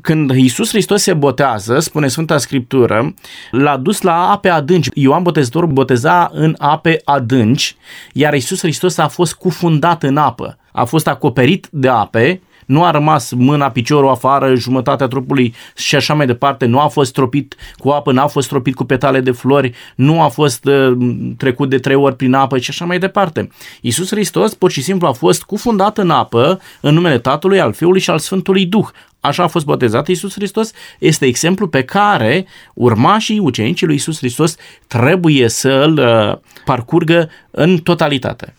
[0.00, 3.14] când Iisus Hristos se botează, spune Sfânta Scriptură,
[3.50, 4.88] l-a dus la ape adânci.
[4.94, 7.76] Ioan Botezătorul boteza în ape adânci,
[8.12, 10.58] iar Iisus Hristos a fost cufundat în apă.
[10.72, 16.14] A fost acoperit de ape, nu a rămas mâna, piciorul afară, jumătatea trupului și așa
[16.14, 19.30] mai departe, nu a fost stropit cu apă, nu a fost stropit cu petale de
[19.30, 20.96] flori, nu a fost uh,
[21.36, 23.48] trecut de trei ori prin apă și așa mai departe.
[23.80, 28.00] Iisus Hristos pur și simplu a fost cufundat în apă în numele Tatălui, al Fiului
[28.00, 28.88] și al Sfântului Duh
[29.24, 34.56] așa a fost botezat Iisus Hristos, este exemplu pe care urmașii ucenicii lui Iisus Hristos
[34.86, 38.54] trebuie să îl uh, parcurgă în totalitate.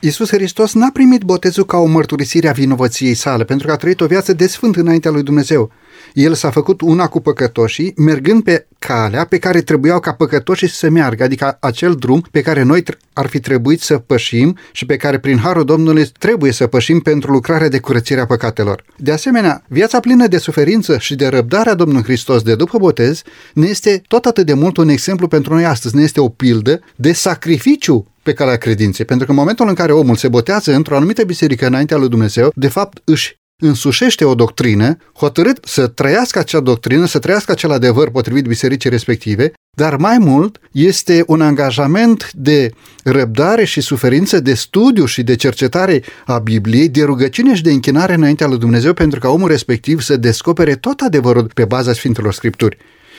[0.00, 4.00] Iisus Hristos n-a primit botezul ca o mărturisire a vinovăției sale, pentru că a trăit
[4.00, 5.72] o viață de sfânt înaintea lui Dumnezeu.
[6.14, 10.90] El s-a făcut una cu păcătoșii, mergând pe calea pe care trebuiau ca păcătoșii să
[10.90, 15.18] meargă, adică acel drum pe care noi ar fi trebuit să pășim și pe care
[15.18, 18.84] prin Harul Domnului trebuie să pășim pentru lucrarea de curățire a păcatelor.
[18.96, 23.22] De asemenea, viața plină de suferință și de răbdarea Domnului Hristos de după botez
[23.54, 26.80] ne este tot atât de mult un exemplu pentru noi astăzi, ne este o pildă
[26.96, 30.96] de sacrificiu pe calea credinței, pentru că în momentul în care omul se botează într-o
[30.96, 36.60] anumită biserică înaintea lui Dumnezeu, de fapt își însușește o doctrină, hotărât să trăiască acea
[36.60, 42.70] doctrină, să trăiască acel adevăr potrivit bisericii respective, dar mai mult este un angajament de
[43.04, 48.14] răbdare și suferință, de studiu și de cercetare a Bibliei, de rugăciune și de închinare
[48.14, 52.76] înaintea lui Dumnezeu pentru ca omul respectiv să descopere tot adevărul pe baza Sfintelor Scripturi.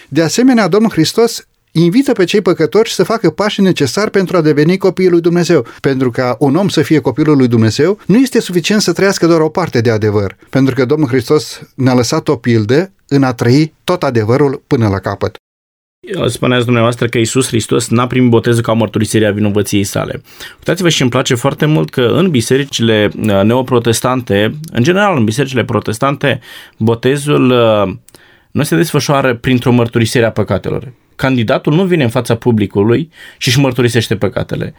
[0.10, 4.78] De asemenea, Domnul Hristos invită pe cei păcătoși să facă pașii necesari pentru a deveni
[4.78, 5.66] copiii lui Dumnezeu.
[5.82, 9.42] Pentru ca un om să fie copilul lui Dumnezeu, nu este suficient să trăiască doar
[9.42, 13.74] o parte de adevăr, pentru că Domnul Hristos ne-a lăsat o pildă în a trăi
[13.84, 15.36] tot adevărul până la capăt.
[16.28, 20.22] spuneați dumneavoastră că Isus Hristos n-a primit botezul ca mărturisire a vinovăției sale.
[20.58, 25.64] Uitați-vă și îmi place foarte mult că în bisericile uh, neoprotestante, în general în bisericile
[25.64, 26.40] protestante,
[26.78, 27.94] botezul uh,
[28.52, 30.92] nu se desfășoară printr-o mărturisire a păcatelor.
[31.22, 34.74] Candidatul nu vine în fața publicului și își mărturisește păcatele,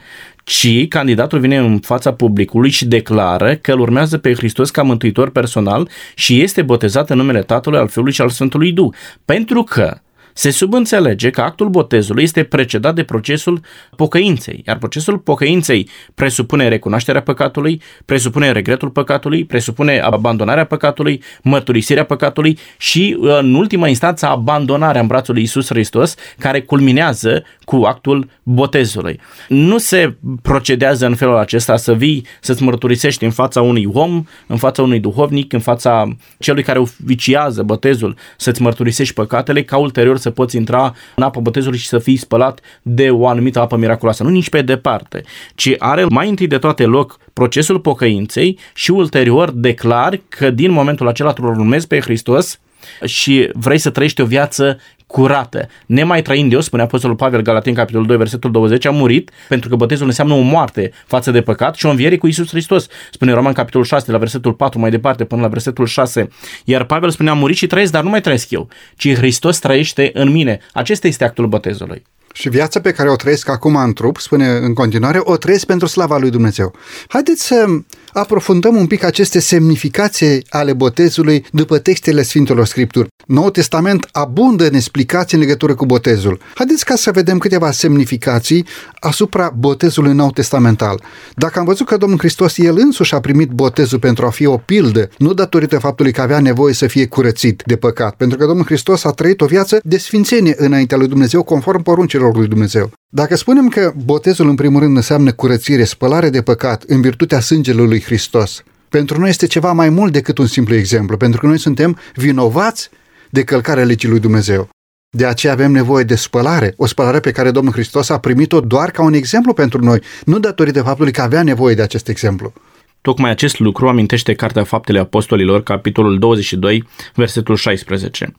[0.45, 5.31] ci candidatul vine în fața publicului și declară că îl urmează pe Hristos ca mântuitor
[5.31, 8.95] personal și este botezat în numele Tatălui, al Fiului și al Sfântului Duh.
[9.25, 10.01] Pentru că
[10.33, 13.61] se subînțelege că actul botezului este precedat de procesul
[13.97, 22.59] pocăinței, iar procesul pocăinței presupune recunoașterea păcatului, presupune regretul păcatului, presupune abandonarea păcatului, mărturisirea păcatului
[22.79, 29.21] și, în ultima instanță, abandonarea în brațul lui Isus Hristos, care culminează cu actul botezului.
[29.49, 34.57] Nu se procedează în felul acesta să vii să-ți mărturisești în fața unui om, în
[34.57, 40.31] fața unui duhovnic, în fața celui care oficiază botezul, să-ți mărturisești păcatele, ca ulterior să
[40.31, 44.23] poți intra în apă botezului și să fii spălat de o anumită apă miraculoasă.
[44.23, 45.23] Nu nici pe departe,
[45.55, 51.09] ci are mai întâi de toate loc procesul pocăinței și ulterior declar că din momentul
[51.09, 52.61] acela tu urmezi pe Hristos
[53.05, 54.79] și vrei să trăiești o viață
[55.13, 55.69] curată.
[55.87, 59.77] Nemai trăind eu, spune Apostolul Pavel Galatin, capitolul 2, versetul 20, a murit pentru că
[59.77, 62.87] botezul înseamnă o moarte față de păcat și o înviere cu Isus Hristos.
[63.11, 66.29] Spune Roman, capitolul 6, la versetul 4, mai departe, până la versetul 6.
[66.65, 70.11] Iar Pavel spune, am murit și trăiesc, dar nu mai trăiesc eu, ci Hristos trăiește
[70.15, 70.59] în mine.
[70.73, 72.03] Acesta este actul botezului.
[72.33, 75.87] Și viața pe care o trăiesc acum în trup, spune în continuare, o trăiesc pentru
[75.87, 76.75] slava lui Dumnezeu.
[77.09, 77.67] Haideți să
[78.13, 83.09] aprofundăm un pic aceste semnificații ale botezului după textele Sfintelor Scripturi.
[83.27, 86.41] Noul Testament abundă în explicații în legătură cu botezul.
[86.55, 88.67] Haideți ca să vedem câteva semnificații
[89.01, 91.03] asupra botezului nou testamental.
[91.35, 94.57] Dacă am văzut că Domnul Hristos el însuși a primit botezul pentru a fi o
[94.57, 98.65] pildă, nu datorită faptului că avea nevoie să fie curățit de păcat, pentru că Domnul
[98.65, 102.93] Hristos a trăit o viață de sfințenie înaintea lui Dumnezeu conform poruncilor lui Dumnezeu.
[103.15, 107.87] Dacă spunem că botezul în primul rând înseamnă curățire, spălare de păcat în virtutea sângelui
[107.87, 111.59] lui Hristos, pentru noi este ceva mai mult decât un simplu exemplu, pentru că noi
[111.59, 112.91] suntem vinovați
[113.31, 114.69] de călcarea legii lui Dumnezeu.
[115.17, 118.91] De aceea avem nevoie de spălare, o spălare pe care Domnul Hristos a primit-o doar
[118.91, 122.53] ca un exemplu pentru noi, nu datorită faptului că avea nevoie de acest exemplu.
[123.01, 128.35] Tocmai acest lucru amintește Cartea Faptele Apostolilor, capitolul 22, versetul 16.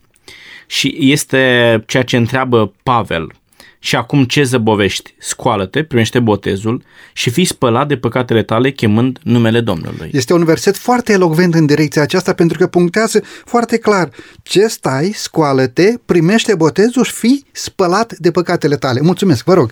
[0.66, 3.32] Și este ceea ce întreabă Pavel
[3.84, 5.14] și acum ce zăbovești?
[5.18, 10.10] Scoală-te, primește botezul și fii spălat de păcatele tale chemând numele Domnului.
[10.12, 14.10] Este un verset foarte elocvent în direcția aceasta pentru că punctează foarte clar
[14.42, 19.00] ce stai, scoală-te, primește botezul și fii spălat de păcatele tale.
[19.00, 19.70] Mulțumesc, vă rog.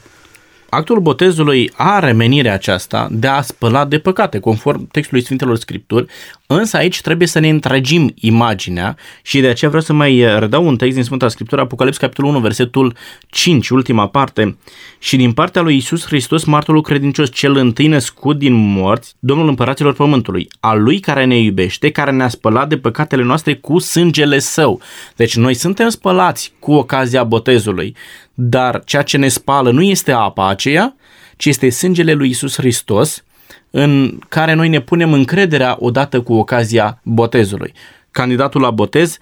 [0.74, 6.06] Actul botezului are menirea aceasta de a spăla de păcate, conform textului Sfintelor Scripturi,
[6.46, 10.76] însă aici trebuie să ne întregim imaginea și de aceea vreau să mai redau un
[10.76, 14.56] text din Sfânta Scriptură, Apocalips, capitolul 1, versetul 5, ultima parte.
[14.98, 19.94] Și din partea lui Isus Hristos, martorul credincios, cel întâi născut din morți, Domnul Împăraților
[19.94, 24.80] Pământului, al lui care ne iubește, care ne-a spălat de păcatele noastre cu sângele său.
[25.16, 27.96] Deci noi suntem spălați cu ocazia botezului,
[28.34, 30.96] dar ceea ce ne spală nu este apa aceea,
[31.36, 33.24] ci este sângele lui Isus Hristos,
[33.70, 37.72] în care noi ne punem încrederea odată cu ocazia botezului.
[38.10, 39.18] Candidatul la botez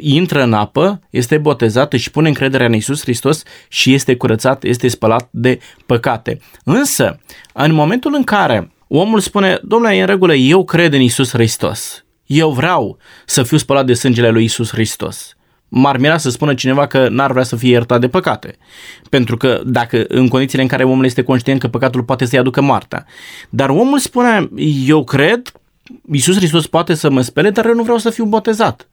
[0.00, 4.88] intră în apă, este botezat, își pune încrederea în Isus Hristos și este curățat, este
[4.88, 6.38] spălat de păcate.
[6.64, 7.20] Însă,
[7.52, 12.04] în momentul în care omul spune, domnule, e în regulă, eu cred în Isus Hristos,
[12.26, 15.36] eu vreau să fiu spălat de sângele lui Isus Hristos
[15.74, 18.56] m-ar mira să spună cineva că n-ar vrea să fie iertat de păcate.
[19.08, 22.60] Pentru că dacă în condițiile în care omul este conștient că păcatul poate să-i aducă
[22.60, 23.06] moartea.
[23.50, 24.48] Dar omul spune,
[24.86, 25.52] eu cred,
[26.12, 28.88] Iisus Hristos poate să mă spele, dar eu nu vreau să fiu botezat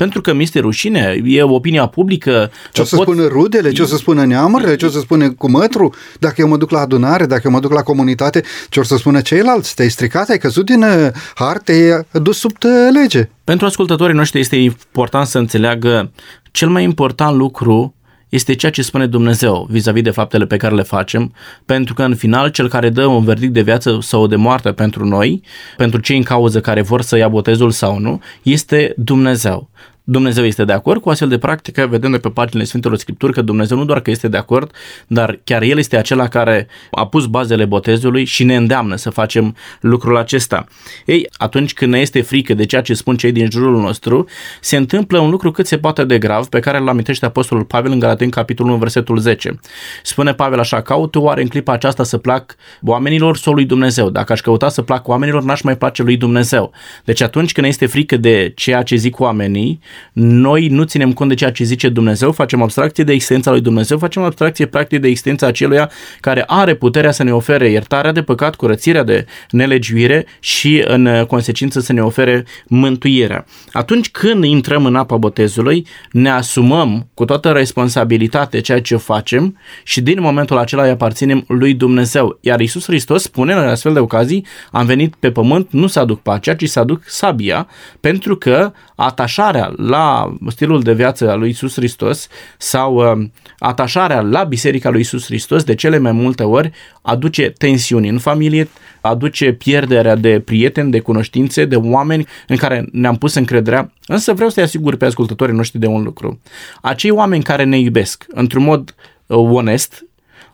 [0.00, 2.50] pentru că mi este rușine, e opinia publică.
[2.72, 3.06] Ce o să pot...
[3.06, 6.48] spună rudele, ce o să spună neamurile, ce o să spune cu mătru, dacă eu
[6.48, 9.74] mă duc la adunare, dacă eu mă duc la comunitate, ce o să spună ceilalți,
[9.74, 13.28] te-ai stricat, ai căzut din uh, har, te-ai dus sub uh, lege.
[13.44, 16.12] Pentru ascultătorii noștri este important să înțeleagă
[16.50, 17.94] cel mai important lucru
[18.30, 21.34] este ceea ce spune Dumnezeu vis-a-vis de faptele pe care le facem,
[21.64, 25.04] pentru că în final cel care dă un verdict de viață sau de moarte pentru
[25.04, 25.42] noi,
[25.76, 29.70] pentru cei în cauză care vor să ia botezul sau nu, este Dumnezeu.
[30.10, 33.42] Dumnezeu este de acord cu astfel de practică, vedem de pe paginile Sfintelor Scripturi că
[33.42, 34.72] Dumnezeu nu doar că este de acord,
[35.06, 39.56] dar chiar El este acela care a pus bazele botezului și ne îndeamnă să facem
[39.80, 40.66] lucrul acesta.
[41.06, 44.24] Ei, atunci când ne este frică de ceea ce spun cei din jurul nostru,
[44.60, 47.92] se întâmplă un lucru cât se poate de grav pe care îl amintește Apostolul Pavel
[47.92, 49.60] în Galaten, capitolul 1, versetul 10.
[50.02, 54.10] Spune Pavel așa, caută oare în clipa aceasta să plac oamenilor sau lui Dumnezeu?
[54.10, 56.72] Dacă aș căuta să plac oamenilor, n-aș mai place lui Dumnezeu.
[57.04, 59.80] Deci atunci când ne este frică de ceea ce zic oamenii,
[60.12, 63.98] noi nu ținem cont de ceea ce zice Dumnezeu, facem abstracție de existența lui Dumnezeu,
[63.98, 65.90] facem abstracție practic de existența aceluia
[66.20, 71.80] care are puterea să ne ofere iertarea de păcat, curățirea de nelegiuire și în consecință
[71.80, 73.44] să ne ofere mântuirea.
[73.72, 80.00] Atunci când intrăm în apa botezului, ne asumăm cu toată responsabilitatea ceea ce facem și
[80.00, 82.38] din momentul acela îi aparținem lui Dumnezeu.
[82.40, 86.20] Iar Isus Hristos spune în astfel de ocazii, am venit pe pământ nu să aduc
[86.20, 87.66] pacea, ci să aduc sabia,
[88.00, 92.28] pentru că atașarea la stilul de viață al lui Isus Hristos
[92.58, 93.26] sau uh,
[93.58, 96.70] atașarea la biserica lui Isus Hristos de cele mai multe ori
[97.02, 98.68] aduce tensiuni în familie,
[99.00, 103.92] aduce pierderea de prieteni, de cunoștințe, de oameni în care ne-am pus încrederea.
[104.06, 106.40] Însă vreau să-i asigur pe ascultătorii noștri de un lucru.
[106.80, 108.94] Acei oameni care ne iubesc într-un mod
[109.26, 110.04] uh, onest,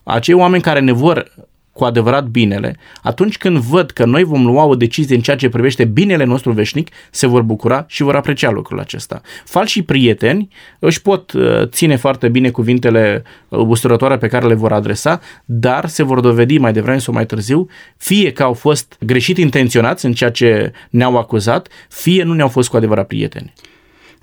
[0.04, 1.32] acei oameni care ne vor
[1.76, 5.48] cu adevărat binele, atunci când văd că noi vom lua o decizie în ceea ce
[5.48, 9.20] privește binele nostru veșnic, se vor bucura și vor aprecia lucrul acesta.
[9.44, 10.48] Falși prieteni
[10.78, 15.88] își pot uh, ține foarte bine cuvintele uh, usturătoare pe care le vor adresa, dar
[15.88, 20.12] se vor dovedi mai devreme sau mai târziu, fie că au fost greșit intenționați în
[20.12, 23.52] ceea ce ne-au acuzat, fie nu ne-au fost cu adevărat prieteni.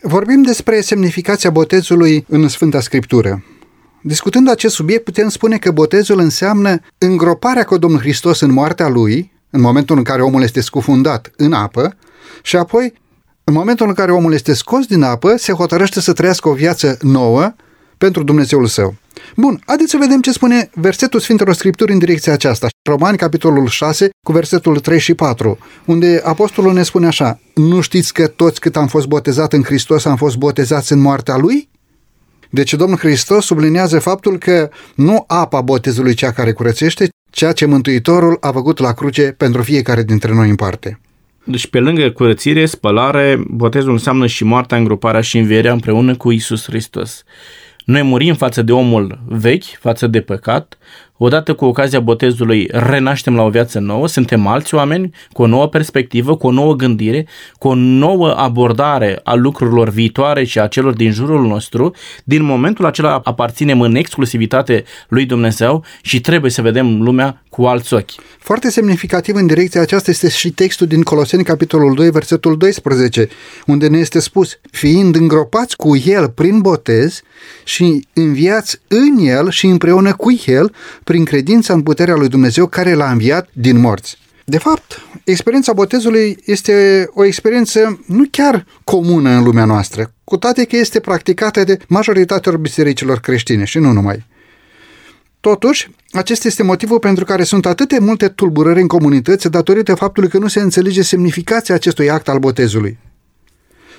[0.01, 3.43] Vorbim despre semnificația botezului în Sfânta Scriptură.
[4.05, 9.31] Discutând acest subiect, putem spune că botezul înseamnă îngroparea cu Domnul Hristos în moartea lui,
[9.49, 11.95] în momentul în care omul este scufundat în apă,
[12.41, 12.93] și apoi,
[13.43, 16.97] în momentul în care omul este scos din apă, se hotărăște să trăiască o viață
[17.01, 17.53] nouă
[17.97, 18.95] pentru Dumnezeul său.
[19.35, 22.67] Bun, haideți să vedem ce spune versetul Sfintelor Scripturi în direcția aceasta.
[22.89, 28.13] Romani, capitolul 6, cu versetul 3 și 4, unde apostolul ne spune așa, Nu știți
[28.13, 31.71] că toți cât am fost botezat în Hristos am fost botezați în moartea Lui?
[32.53, 38.37] Deci Domnul Hristos sublinează faptul că nu apa botezului cea care curățește, ceea ce Mântuitorul
[38.39, 40.99] a făcut la cruce pentru fiecare dintre noi în parte.
[41.43, 46.63] Deci pe lângă curățire, spălare, botezul înseamnă și moartea, îngroparea și învierea împreună cu Isus
[46.63, 47.23] Hristos.
[47.85, 50.77] Noi murim față de omul vechi, față de păcat,
[51.17, 55.67] odată cu ocazia botezului renaștem la o viață nouă, suntem alți oameni cu o nouă
[55.67, 60.93] perspectivă, cu o nouă gândire, cu o nouă abordare a lucrurilor viitoare și a celor
[60.93, 61.93] din jurul nostru.
[62.23, 67.93] Din momentul acela aparținem în exclusivitate lui Dumnezeu și trebuie să vedem lumea cu alți
[67.93, 68.11] ochi.
[68.39, 73.27] Foarte semnificativ în direcția aceasta este și textul din Coloseni, capitolul 2, versetul 12,
[73.65, 77.21] unde ne este spus, fiind îngropați cu El prin botez
[77.63, 80.73] și înviați în El și împreună cu El
[81.03, 84.17] prin credința în puterea lui Dumnezeu care l-a înviat din morți.
[84.45, 90.65] De fapt, experiența botezului este o experiență nu chiar comună în lumea noastră, cu toate
[90.65, 94.25] că este practicată de majoritatea bisericilor creștine și nu numai.
[95.39, 100.37] Totuși, acesta este motivul pentru care sunt atâte multe tulburări în comunități datorită faptului că
[100.37, 102.97] nu se înțelege semnificația acestui act al botezului.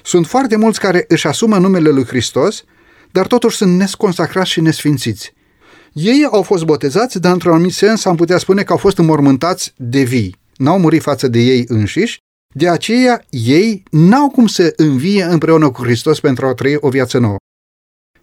[0.03, 2.65] Sunt foarte mulți care își asumă numele lui Hristos,
[3.11, 5.33] dar totuși sunt nesconsacrați și nesfințiți.
[5.95, 9.73] Ei au fost botezați, dar într-un anumit sens am putea spune că au fost înmormântați
[9.77, 10.37] de vii.
[10.57, 12.19] N-au murit față de ei înșiși,
[12.55, 17.19] de aceea ei n-au cum să învie împreună cu Hristos pentru a trăi o viață
[17.19, 17.37] nouă.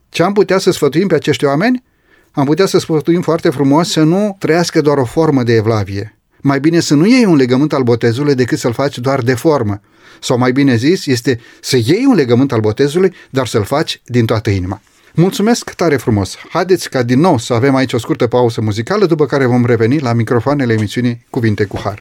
[0.10, 1.84] Ce am putea să sfătuim pe acești oameni?
[2.32, 6.20] Am putea să sfătuim foarte frumos să nu trăiască doar o formă de evlavie.
[6.42, 9.82] Mai bine să nu iei un legământ al botezului decât să-l faci doar de formă.
[10.22, 14.26] Sau mai bine zis, este să iei un legământ al botezului, dar să-l faci din
[14.26, 14.82] toată inima.
[15.16, 16.38] Mulțumesc tare frumos!
[16.50, 20.00] Haideți ca din nou să avem aici o scurtă pauză muzicală, după care vom reveni
[20.00, 21.98] la microfoanele emisiunii Cuvinte cu Har.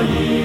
[0.00, 0.35] Înainte,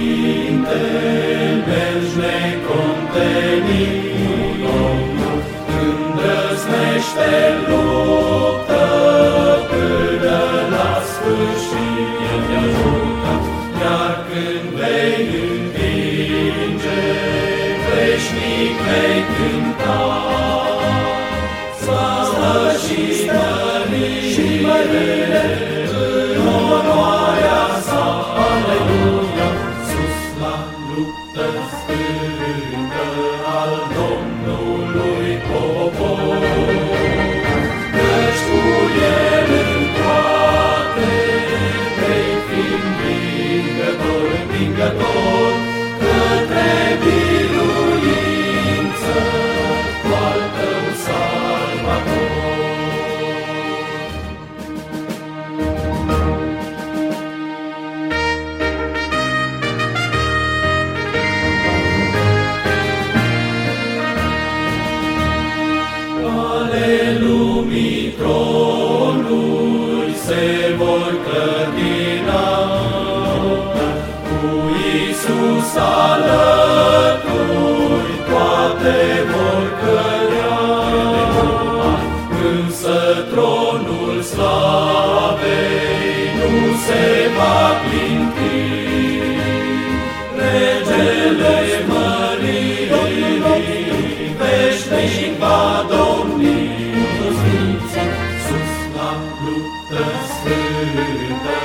[100.36, 101.60] sfinte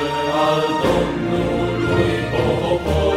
[0.47, 3.16] al Domnului popor.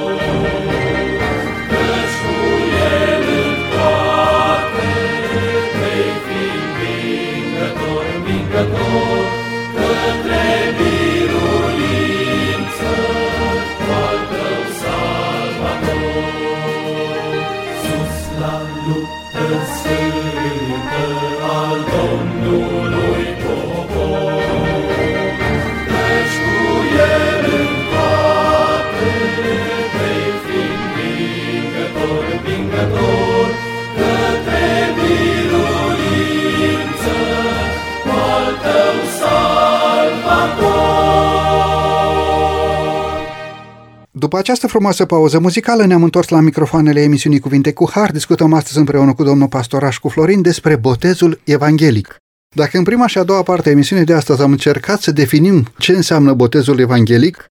[44.30, 48.10] După această frumoasă pauză muzicală ne-am întors la microfoanele emisiunii Cuvinte cu Har.
[48.10, 52.16] Discutăm astăzi împreună cu domnul pastoraș cu Florin despre botezul evanghelic.
[52.54, 55.66] Dacă în prima și a doua parte a emisiunii de astăzi am încercat să definim
[55.78, 57.44] ce înseamnă botezul evanghelic,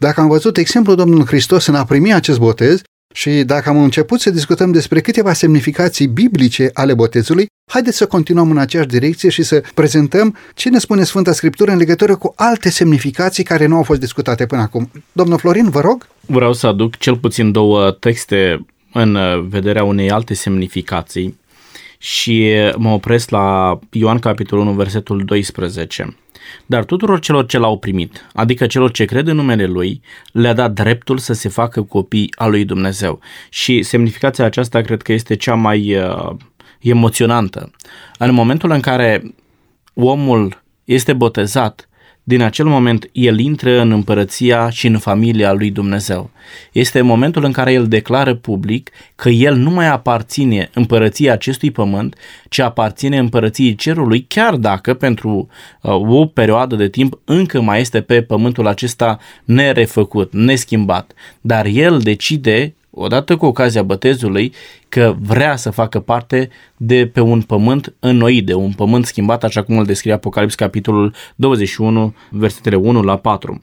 [0.00, 2.82] dacă am văzut exemplul Domnului Hristos în a primi acest botez
[3.14, 8.50] și dacă am început să discutăm despre câteva semnificații biblice ale botezului, haideți să continuăm
[8.50, 12.70] în aceeași direcție și să prezentăm ce ne spune Sfânta Scriptură în legătură cu alte
[12.70, 14.90] semnificații care nu au fost discutate până acum.
[15.12, 16.06] Domnul Florin, vă rog.
[16.26, 21.38] Vreau să aduc cel puțin două texte în uh, vederea unei alte semnificații
[21.98, 26.16] și mă opresc la Ioan capitolul 1, versetul 12.
[26.66, 30.00] Dar tuturor celor ce l-au primit, adică celor ce cred în numele Lui,
[30.32, 33.20] le-a dat dreptul să se facă copii al lui Dumnezeu.
[33.48, 36.30] Și semnificația aceasta cred că este cea mai uh,
[36.80, 37.70] emoționantă.
[38.18, 39.34] În momentul în care
[39.94, 41.88] omul este botezat,
[42.26, 46.30] din acel moment el intră în împărăția și în familia lui Dumnezeu.
[46.72, 52.16] Este momentul în care el declară public că el nu mai aparține împărăției acestui pământ,
[52.48, 55.48] ci aparține împărăției cerului, chiar dacă pentru
[55.82, 61.12] uh, o perioadă de timp încă mai este pe pământul acesta nerefăcut, neschimbat.
[61.40, 64.52] Dar el decide odată cu ocazia botezului,
[64.88, 69.62] că vrea să facă parte de pe un pământ înnoit, de un pământ schimbat, așa
[69.62, 73.60] cum îl descrie Apocalips capitolul 21, versetele 1 la 4.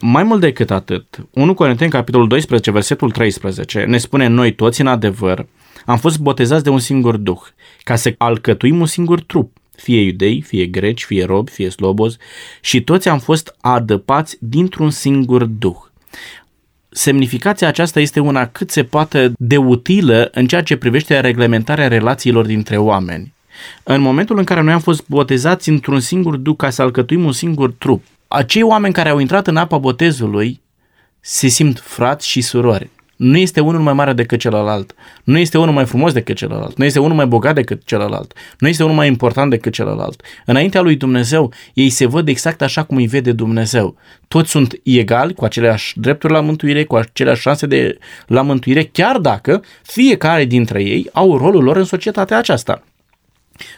[0.00, 4.86] Mai mult decât atât, 1 Corinteni capitolul 12, versetul 13 ne spune noi toți în
[4.86, 5.46] adevăr,
[5.86, 7.40] am fost botezați de un singur duh,
[7.82, 12.16] ca să alcătuim un singur trup, fie iudei, fie greci, fie robi, fie slobozi,
[12.60, 15.76] și toți am fost adăpați dintr-un singur duh
[16.90, 22.46] semnificația aceasta este una cât se poate de utilă în ceea ce privește reglementarea relațiilor
[22.46, 23.32] dintre oameni.
[23.82, 27.32] În momentul în care noi am fost botezați într-un singur duc ca să alcătuim un
[27.32, 30.60] singur trup, acei oameni care au intrat în apa botezului
[31.20, 32.90] se simt frați și surori.
[33.20, 34.94] Nu este unul mai mare decât celălalt.
[35.24, 36.76] Nu este unul mai frumos decât celălalt.
[36.76, 38.32] Nu este unul mai bogat decât celălalt.
[38.58, 40.22] Nu este unul mai important decât celălalt.
[40.46, 43.96] Înaintea lui Dumnezeu, ei se văd exact așa cum îi vede Dumnezeu.
[44.28, 49.18] Toți sunt egali, cu aceleași drepturi la mântuire, cu aceleași șanse de la mântuire, chiar
[49.18, 52.82] dacă fiecare dintre ei au rolul lor în societatea aceasta.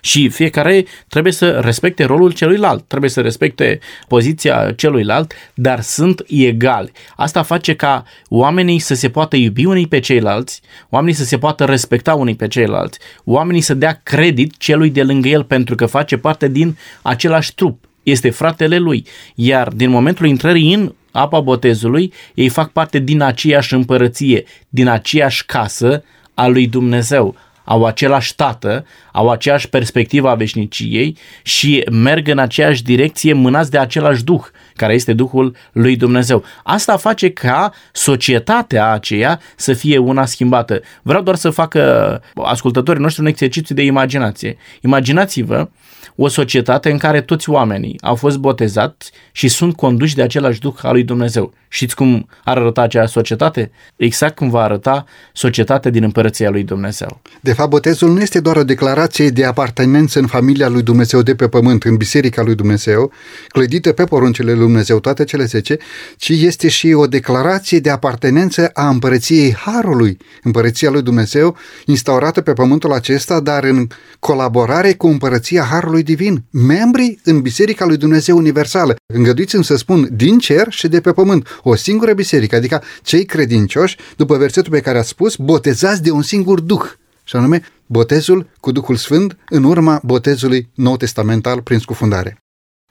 [0.00, 3.78] Și fiecare trebuie să respecte rolul celuilalt, trebuie să respecte
[4.08, 6.92] poziția celuilalt, dar sunt egali.
[7.16, 10.60] Asta face ca oamenii să se poată iubi unii pe ceilalți,
[10.90, 15.28] oamenii să se poată respecta unii pe ceilalți, oamenii să dea credit celui de lângă
[15.28, 19.06] el pentru că face parte din același trup, este fratele lui.
[19.34, 25.46] Iar din momentul intrării în apa botezului, ei fac parte din aceeași împărăție, din aceeași
[25.46, 26.04] casă
[26.34, 32.82] a lui Dumnezeu au același tată, au aceeași perspectivă a veșniciei și merg în aceeași
[32.82, 34.42] direcție mânați de același duh,
[34.76, 36.44] care este Duhul lui Dumnezeu.
[36.62, 40.80] Asta face ca societatea aceea să fie una schimbată.
[41.02, 44.56] Vreau doar să facă ascultătorii noștri un exercițiu de imaginație.
[44.80, 45.68] Imaginați-vă
[46.16, 50.74] o societate în care toți oamenii au fost botezați și sunt conduși de același Duh
[50.82, 51.52] al lui Dumnezeu.
[51.68, 53.70] Știți cum ar arăta acea societate?
[53.96, 57.20] Exact cum va arăta societatea din împărăția lui Dumnezeu.
[57.40, 61.34] De fapt, botezul nu este doar o declarație de apartenență în familia lui Dumnezeu de
[61.34, 63.12] pe pământ, în biserica lui Dumnezeu,
[63.48, 65.76] clădită pe poruncile lui Dumnezeu, toate cele zece,
[66.16, 71.56] ci este și o declarație de apartenență a împărăției Harului, împărăția lui Dumnezeu,
[71.86, 73.86] instaurată pe pământul acesta, dar în
[74.18, 78.94] colaborare cu împărăția Harului Divin, membrii în biserica lui Dumnezeu Universală.
[79.14, 83.96] Îngăduiți-mi să spun din cer și de pe pământ o singură biserică, adică cei credincioși,
[84.16, 86.84] după versetul pe care a spus, botezați de un singur Duh,
[87.24, 92.36] și anume botezul cu Duhul Sfânt în urma botezului nou testamental prin scufundare.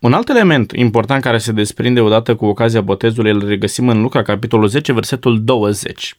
[0.02, 4.22] Un alt element important care se desprinde odată cu ocazia botezului îl regăsim în Luca,
[4.22, 6.16] capitolul 10, versetul 20.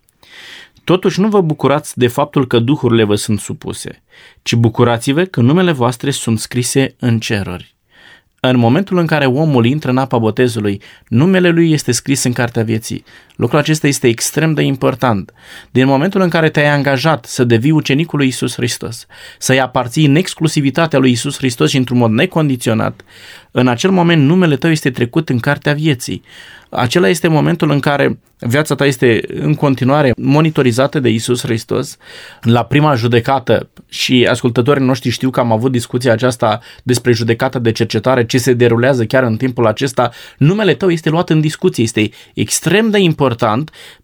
[0.85, 4.03] Totuși nu vă bucurați de faptul că duhurile vă sunt supuse,
[4.43, 7.75] ci bucurați-vă că numele voastre sunt scrise în ceruri.
[8.41, 12.63] În momentul în care omul intră în apa botezului, numele lui este scris în cartea
[12.63, 13.05] vieții.
[13.43, 15.33] Lucrul acesta este extrem de important.
[15.71, 19.07] Din momentul în care te-ai angajat să devii ucenicul lui Isus Hristos,
[19.39, 23.01] să-i aparții în exclusivitatea lui Isus Hristos și într-un mod necondiționat,
[23.51, 26.23] în acel moment numele tău este trecut în cartea vieții.
[26.71, 31.97] Acela este momentul în care viața ta este în continuare monitorizată de Isus Hristos.
[32.43, 37.73] La prima judecată, și ascultătorii noștri știu că am avut discuția aceasta despre judecata de
[37.73, 41.83] cercetare, ce se derulează chiar în timpul acesta, numele tău este luat în discuție.
[41.83, 43.32] Este extrem de important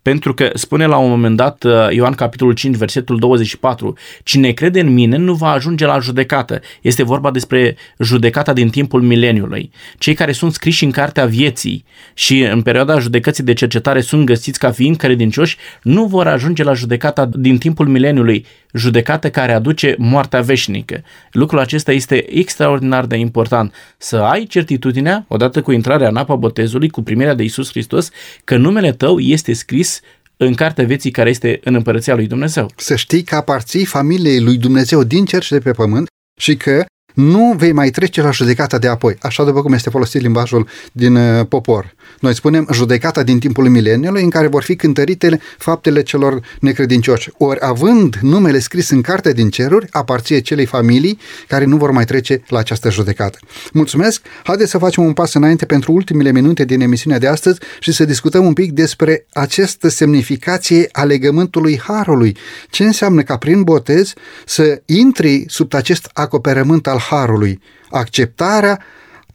[0.02, 4.80] pentru că spune la un moment dat uh, Ioan capitolul 5, versetul 24, cine crede
[4.80, 6.60] în mine nu va ajunge la judecată.
[6.80, 9.70] Este vorba despre judecata din timpul mileniului.
[9.98, 14.58] Cei care sunt scriși în cartea vieții și în perioada judecății de cercetare sunt găsiți
[14.58, 20.40] ca fiind credincioși, nu vor ajunge la judecata din timpul mileniului, judecată care aduce moartea
[20.40, 21.02] veșnică.
[21.32, 23.74] Lucrul acesta este extraordinar de important.
[23.98, 28.10] Să ai certitudinea, odată cu intrarea în apa botezului, cu primirea de Isus Hristos,
[28.44, 30.00] că numele tău este scris
[30.36, 32.70] în cartea vieții care este în împărăția lui Dumnezeu.
[32.76, 36.06] Să știi că aparții familiei lui Dumnezeu din cer și de pe pământ
[36.40, 36.84] și că
[37.18, 41.14] nu vei mai trece la judecata de apoi, așa după cum este folosit limbajul din
[41.16, 41.94] uh, popor.
[42.20, 47.30] Noi spunem judecata din timpul mileniului în care vor fi cântărite faptele celor necredincioși.
[47.38, 52.04] Ori având numele scris în carte din ceruri, aparție celei familii care nu vor mai
[52.04, 53.38] trece la această judecată.
[53.72, 54.22] Mulțumesc!
[54.44, 58.04] Haideți să facem un pas înainte pentru ultimele minute din emisiunea de astăzi și să
[58.04, 62.36] discutăm un pic despre această semnificație a legământului Harului.
[62.70, 64.12] Ce înseamnă ca prin botez
[64.46, 67.60] să intri sub acest acoperământ al Harului?
[67.90, 68.80] Acceptarea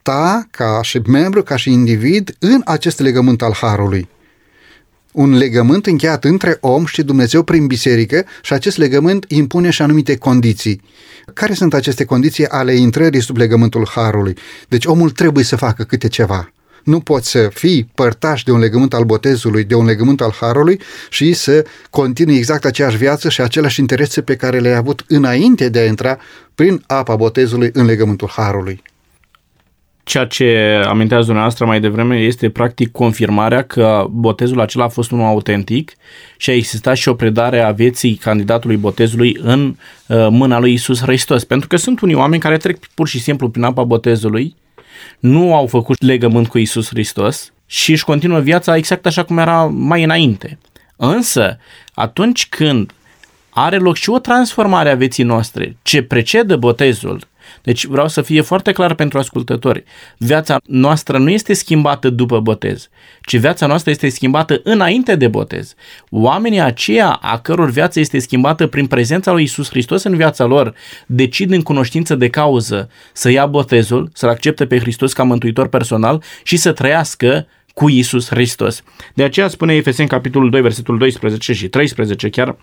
[0.01, 4.09] ta ca și membru, ca și individ în acest legământ al Harului.
[5.11, 10.17] Un legământ încheiat între om și Dumnezeu prin biserică și acest legământ impune și anumite
[10.17, 10.81] condiții.
[11.33, 14.37] Care sunt aceste condiții ale intrării sub legământul Harului?
[14.67, 16.53] Deci omul trebuie să facă câte ceva.
[16.83, 20.79] Nu poți să fii părtaș de un legământ al botezului, de un legământ al Harului
[21.09, 25.79] și să continui exact aceeași viață și aceleași interese pe care le-ai avut înainte de
[25.79, 26.17] a intra
[26.55, 28.81] prin apa botezului în legământul Harului.
[30.03, 35.25] Ceea ce amintează dumneavoastră mai devreme este practic confirmarea că botezul acela a fost unul
[35.25, 35.91] autentic
[36.37, 39.75] și a existat și o predare a vieții candidatului botezului în
[40.07, 41.43] uh, mâna lui Isus Hristos.
[41.43, 44.55] Pentru că sunt unii oameni care trec pur și simplu prin apa botezului,
[45.19, 49.63] nu au făcut legământ cu Isus Hristos și își continuă viața exact așa cum era
[49.63, 50.57] mai înainte.
[50.95, 51.57] Însă,
[51.93, 52.91] atunci când
[53.49, 57.27] are loc și o transformare a vieții noastre, ce precedă botezul,
[57.61, 59.83] Deci vreau să fie foarte clar pentru ascultători.
[60.17, 62.89] Viața noastră nu este schimbată după botez,
[63.25, 65.75] ci viața noastră este schimbată înainte de botez.
[66.09, 70.73] Oamenii aceia a căror viață este schimbată prin prezența lui Isus Hristos în viața lor,
[71.05, 76.23] decid în cunoștință de cauză să ia botezul, să-L accepte pe Hristos ca mântuitor personal
[76.43, 78.83] și să trăiască cu Isus Hristos.
[79.13, 82.55] De aceea spune Efeseni capitolul 2, versetul 12 și 13 chiar,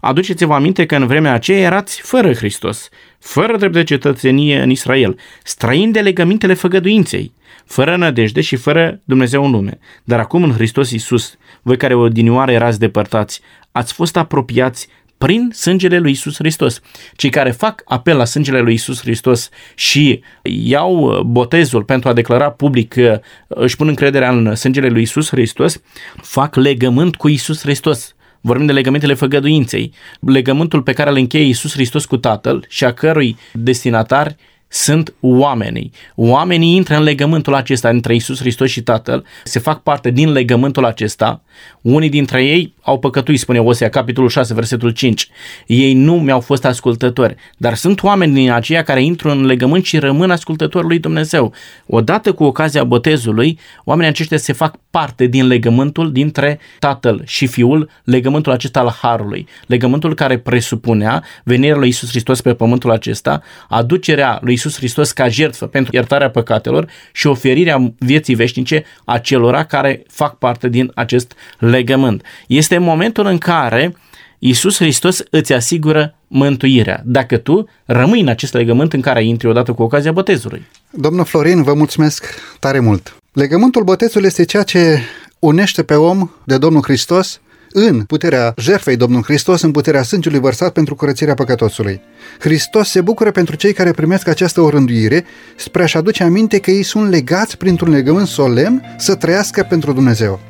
[0.00, 2.88] aduceți-vă aminte că în vremea aceea erați fără Hristos,
[3.18, 7.32] fără drept de cetățenie în Israel, străini de legămintele făgăduinței,
[7.66, 9.78] fără nădejde și fără Dumnezeu în lume.
[10.04, 13.40] Dar acum în Hristos Isus, voi care odinioară erați depărtați,
[13.72, 14.88] ați fost apropiați
[15.18, 16.80] prin sângele lui Isus Hristos.
[17.16, 22.12] Cei care fac apel la sângele lui Isus Hristos și iau uh, botezul pentru a
[22.12, 25.80] declara public că își pun încrederea în sângele lui Isus Hristos,
[26.22, 28.16] fac legământ cu Isus Hristos.
[28.40, 32.92] Vorbim de legămintele făgăduinței, legământul pe care îl încheie Isus Hristos cu Tatăl și a
[32.92, 34.36] cărui destinatari
[34.68, 35.92] sunt oamenii.
[36.14, 40.84] Oamenii intră în legământul acesta între Isus Hristos și Tatăl, se fac parte din legământul
[40.84, 41.42] acesta.
[41.80, 45.28] Unii dintre ei au păcătuit, spune Osea, capitolul 6, versetul 5.
[45.66, 49.98] Ei nu mi-au fost ascultători, dar sunt oameni din aceia care intră în legământ și
[49.98, 51.52] rămân ascultători lui Dumnezeu.
[51.86, 57.90] Odată cu ocazia botezului, oamenii aceștia se fac parte din legământul dintre Tatăl și Fiul,
[58.04, 64.38] legământul acesta al Harului, legământul care presupunea venirea lui Isus Hristos pe pământul acesta, aducerea
[64.42, 70.02] lui Isus Hristos ca jertfă pentru iertarea păcatelor și oferirea vieții veșnice a celora care
[70.08, 72.22] fac parte din acest legământ.
[72.46, 73.96] Este momentul în care
[74.38, 79.72] Iisus Hristos îți asigură mântuirea, dacă tu rămâi în acest legământ în care intri odată
[79.72, 80.66] cu ocazia botezului.
[80.90, 82.26] Domnul Florin, vă mulțumesc
[82.58, 83.16] tare mult.
[83.32, 85.00] Legământul botezului este ceea ce
[85.38, 87.40] unește pe om de Domnul Hristos
[87.72, 92.00] în puterea jertfei Domnului Hristos, în puterea sângelui vărsat pentru curățirea păcătosului.
[92.38, 95.24] Hristos se bucură pentru cei care primesc această orânduire
[95.56, 100.40] spre a-și aduce aminte că ei sunt legați printr-un legământ solemn să trăiască pentru Dumnezeu.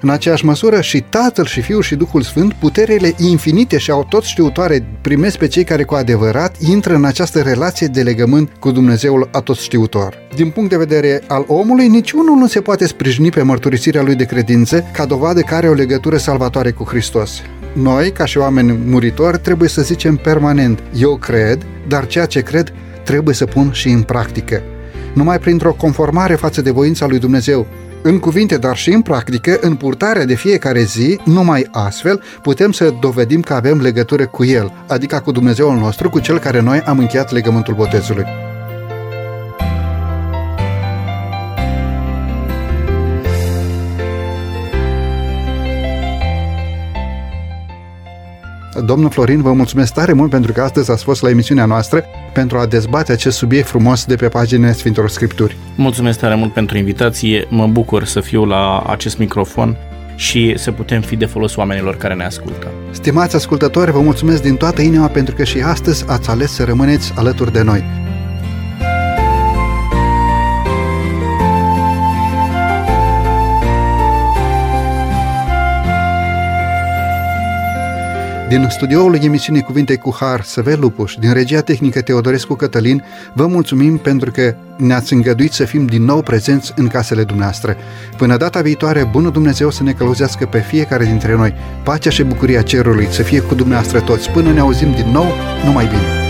[0.00, 4.22] În aceeași măsură și Tatăl și Fiul și Duhul Sfânt, puterile infinite și au tot
[4.22, 9.28] știutoare primesc pe cei care cu adevărat intră în această relație de legământ cu Dumnezeul
[9.32, 10.18] atot știutor.
[10.34, 14.24] Din punct de vedere al omului, niciunul nu se poate sprijini pe mărturisirea lui de
[14.24, 17.42] credință ca dovadă că are o legătură salvatoare cu Hristos.
[17.72, 22.72] Noi, ca și oameni muritori, trebuie să zicem permanent, eu cred, dar ceea ce cred
[23.04, 24.62] trebuie să pun și în practică.
[25.14, 27.66] Numai printr-o conformare față de voința lui Dumnezeu,
[28.06, 32.94] în cuvinte, dar și în practică, în purtarea de fiecare zi, numai astfel putem să
[33.00, 36.98] dovedim că avem legătură cu El, adică cu Dumnezeul nostru, cu Cel care noi am
[36.98, 38.43] încheiat legământul botezului.
[48.80, 52.58] Domnul Florin, vă mulțumesc tare mult pentru că astăzi ați fost la emisiunea noastră pentru
[52.58, 55.56] a dezbate acest subiect frumos de pe paginile Sfintelor Scripturi.
[55.76, 59.76] Mulțumesc tare mult pentru invitație, mă bucur să fiu la acest microfon
[60.16, 62.66] și să putem fi de folos oamenilor care ne ascultă.
[62.90, 67.12] Stimați ascultători, vă mulțumesc din toată inima pentru că și astăzi ați ales să rămâneți
[67.16, 68.03] alături de noi.
[78.48, 83.96] Din studioul emisiunii Cuvinte cu Har, Săvel Lupuș, din regia tehnică Teodorescu Cătălin, vă mulțumim
[83.96, 87.76] pentru că ne-ați îngăduit să fim din nou prezenți în casele dumneavoastră.
[88.16, 91.54] Până data viitoare, bunul Dumnezeu să ne călăuzească pe fiecare dintre noi.
[91.84, 94.30] Pacea și bucuria cerului să fie cu dumneavoastră toți.
[94.30, 95.26] Până ne auzim din nou,
[95.64, 96.23] numai bine!